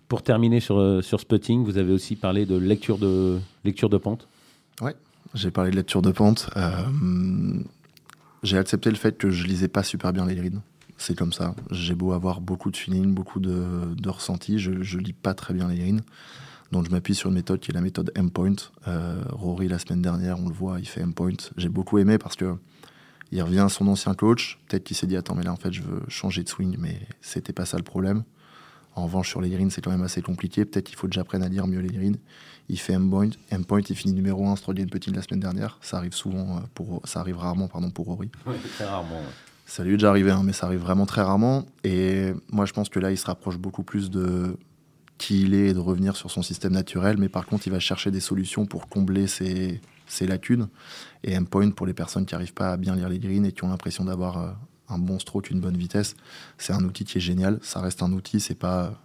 [0.08, 3.98] Pour terminer sur, euh, sur Spotting, vous avez aussi parlé de lecture de, lecture de
[3.98, 4.28] pente.
[4.82, 4.96] Ouais,
[5.34, 6.50] j'ai parlé de lecture de pente.
[6.58, 7.62] Euh,
[8.44, 10.62] j'ai accepté le fait que je lisais pas super bien les greens.
[10.98, 11.56] C'est comme ça.
[11.72, 13.64] J'ai beau avoir beaucoup de feeling, beaucoup de,
[13.96, 16.02] de ressenti, je, je lis pas très bien les greens.
[16.72, 18.56] Donc je m'appuie sur une méthode qui est la méthode M-Point.
[18.88, 21.52] Euh, Rory, la semaine dernière, on le voit, il fait M-Point.
[21.58, 22.56] J'ai beaucoup aimé parce que
[23.32, 24.60] il revient à son ancien coach.
[24.68, 27.00] Peut-être qu'il s'est dit Attends, mais là, en fait, je veux changer de swing, mais
[27.22, 28.24] c'était pas ça le problème.
[28.96, 30.66] En revanche, sur les greens, c'est quand même assez compliqué.
[30.66, 32.18] Peut-être qu'il faut que j'apprenne à lire mieux les greens.
[32.70, 33.30] Il fait M-point.
[33.52, 35.78] M-point, il finit numéro 1 Australian Petit la semaine dernière.
[35.82, 38.30] Ça arrive souvent, euh, pour, ça arrive rarement pardon, pour Rory.
[38.46, 39.22] Oui, très rarement.
[39.66, 41.66] Ça lui est déjà arrivé, hein, mais ça arrive vraiment très rarement.
[41.84, 44.58] Et moi, je pense que là, il se rapproche beaucoup plus de
[45.20, 47.18] qui il est et de revenir sur son système naturel.
[47.18, 50.68] Mais par contre, il va chercher des solutions pour combler ses, ses lacunes.
[51.24, 53.64] Et M-Point, pour les personnes qui n'arrivent pas à bien lire les greens et qui
[53.64, 54.52] ont l'impression d'avoir euh,
[54.90, 56.16] un bon stroke, une bonne vitesse,
[56.58, 57.60] c'est un outil qui est génial.
[57.62, 59.00] Ça reste un outil, c'est pas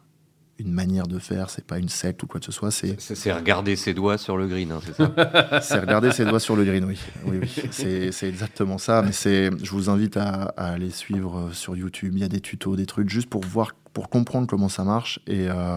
[0.59, 2.71] une manière de faire, c'est pas une secte ou quoi que ce soit.
[2.71, 5.61] C'est, c'est regarder ses doigts sur le green, hein, c'est ça?
[5.63, 6.99] C'est regarder ses doigts sur le green, oui.
[7.27, 7.63] oui, oui.
[7.71, 9.03] C'est, c'est exactement ça.
[9.03, 12.13] Mais c'est, je vous invite à, aller suivre euh, sur YouTube.
[12.15, 15.19] Il y a des tutos, des trucs, juste pour voir, pour comprendre comment ça marche.
[15.27, 15.77] Et euh,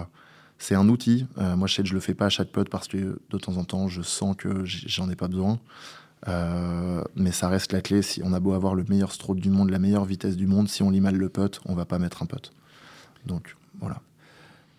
[0.60, 1.26] c'est un outil.
[1.38, 3.58] Euh, moi, je sais je le fais pas à chaque putt parce que de temps
[3.58, 5.60] en temps, je sens que j'en ai pas besoin.
[6.28, 8.02] Euh, mais ça reste la clé.
[8.02, 10.68] Si on a beau avoir le meilleur stroke du monde, la meilleure vitesse du monde,
[10.68, 12.52] si on lit mal le putt, on va pas mettre un putt.
[13.26, 14.02] Donc voilà.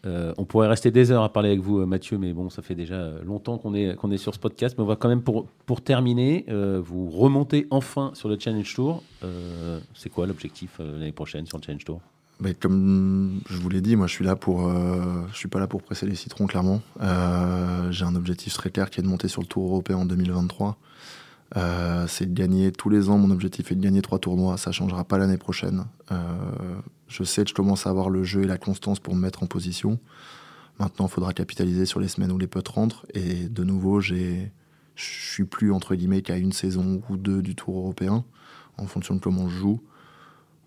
[0.06, 2.76] Euh, on pourrait rester des heures à parler avec vous, Mathieu, mais bon, ça fait
[2.76, 4.76] déjà longtemps qu'on est, est sur ce podcast.
[4.78, 9.02] Mais on va quand même, pour, pour terminer, vous remonter enfin sur le Challenge Tour.
[9.94, 12.00] c'est quoi l'objectif l'année prochaine sur le Challenge Tour?
[12.60, 15.66] Comme je vous l'ai dit, moi je suis là pour, euh, je suis pas là
[15.66, 16.82] pour presser les citrons clairement.
[17.00, 20.06] Euh, j'ai un objectif très clair qui est de monter sur le Tour européen en
[20.06, 20.78] 2023.
[21.56, 23.18] Euh, c'est de gagner tous les ans.
[23.18, 24.56] Mon objectif est de gagner trois tournois.
[24.56, 25.84] Ça changera pas l'année prochaine.
[27.08, 29.42] je sais que je commence à avoir le jeu et la constance pour me mettre
[29.42, 29.98] en position.
[30.78, 33.06] Maintenant, il faudra capitaliser sur les semaines où les potes rentrent.
[33.14, 34.52] Et de nouveau, j'ai,
[34.94, 38.24] je suis plus entre guillemets qu'à une saison ou deux du Tour européen
[38.76, 39.80] en fonction de comment je joue.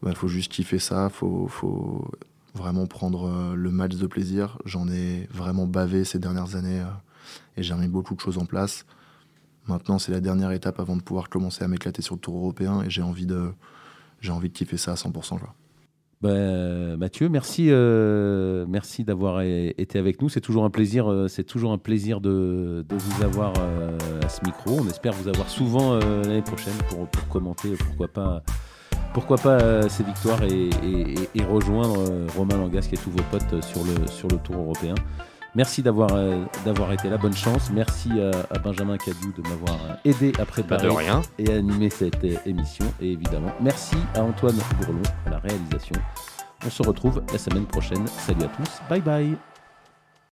[0.02, 2.10] Bah, faut juste kiffer ça, faut, faut,
[2.54, 4.58] vraiment prendre euh, le match de plaisir.
[4.66, 8.46] J'en ai vraiment bavé ces dernières années euh, et j'ai mis beaucoup de choses en
[8.46, 8.86] place.
[9.68, 12.82] Maintenant, c'est la dernière étape avant de pouvoir commencer à m'éclater sur le tour européen
[12.82, 13.52] et j'ai envie de,
[14.28, 15.38] envie de kiffer ça à 100%.
[16.22, 20.30] Bah, Mathieu, merci, euh, merci d'avoir été avec nous.
[20.30, 21.12] C'est toujours un plaisir,
[21.48, 23.54] toujours un plaisir de, de vous avoir
[24.24, 24.80] à ce micro.
[24.80, 28.44] On espère vous avoir souvent l'année prochaine pour, pour, commenter, pourquoi pas
[29.14, 30.70] pourquoi pas euh, ces victoires et,
[31.44, 34.96] rejoindre euh, Romain Langasque et tous vos potes euh, sur le, sur le tour européen.
[35.54, 36.08] Merci d'avoir
[36.64, 37.72] d'avoir été là, bonne chance.
[37.74, 40.88] Merci à, Benjamin Cadou de m'avoir aidé à préparer
[41.40, 42.86] et à animer cette émission.
[43.02, 45.98] Et évidemment, merci à Antoine Bourlon à la réalisation.
[46.66, 48.08] On se retrouve la semaine prochaine.
[48.08, 49.51] Salut à tous, bye bye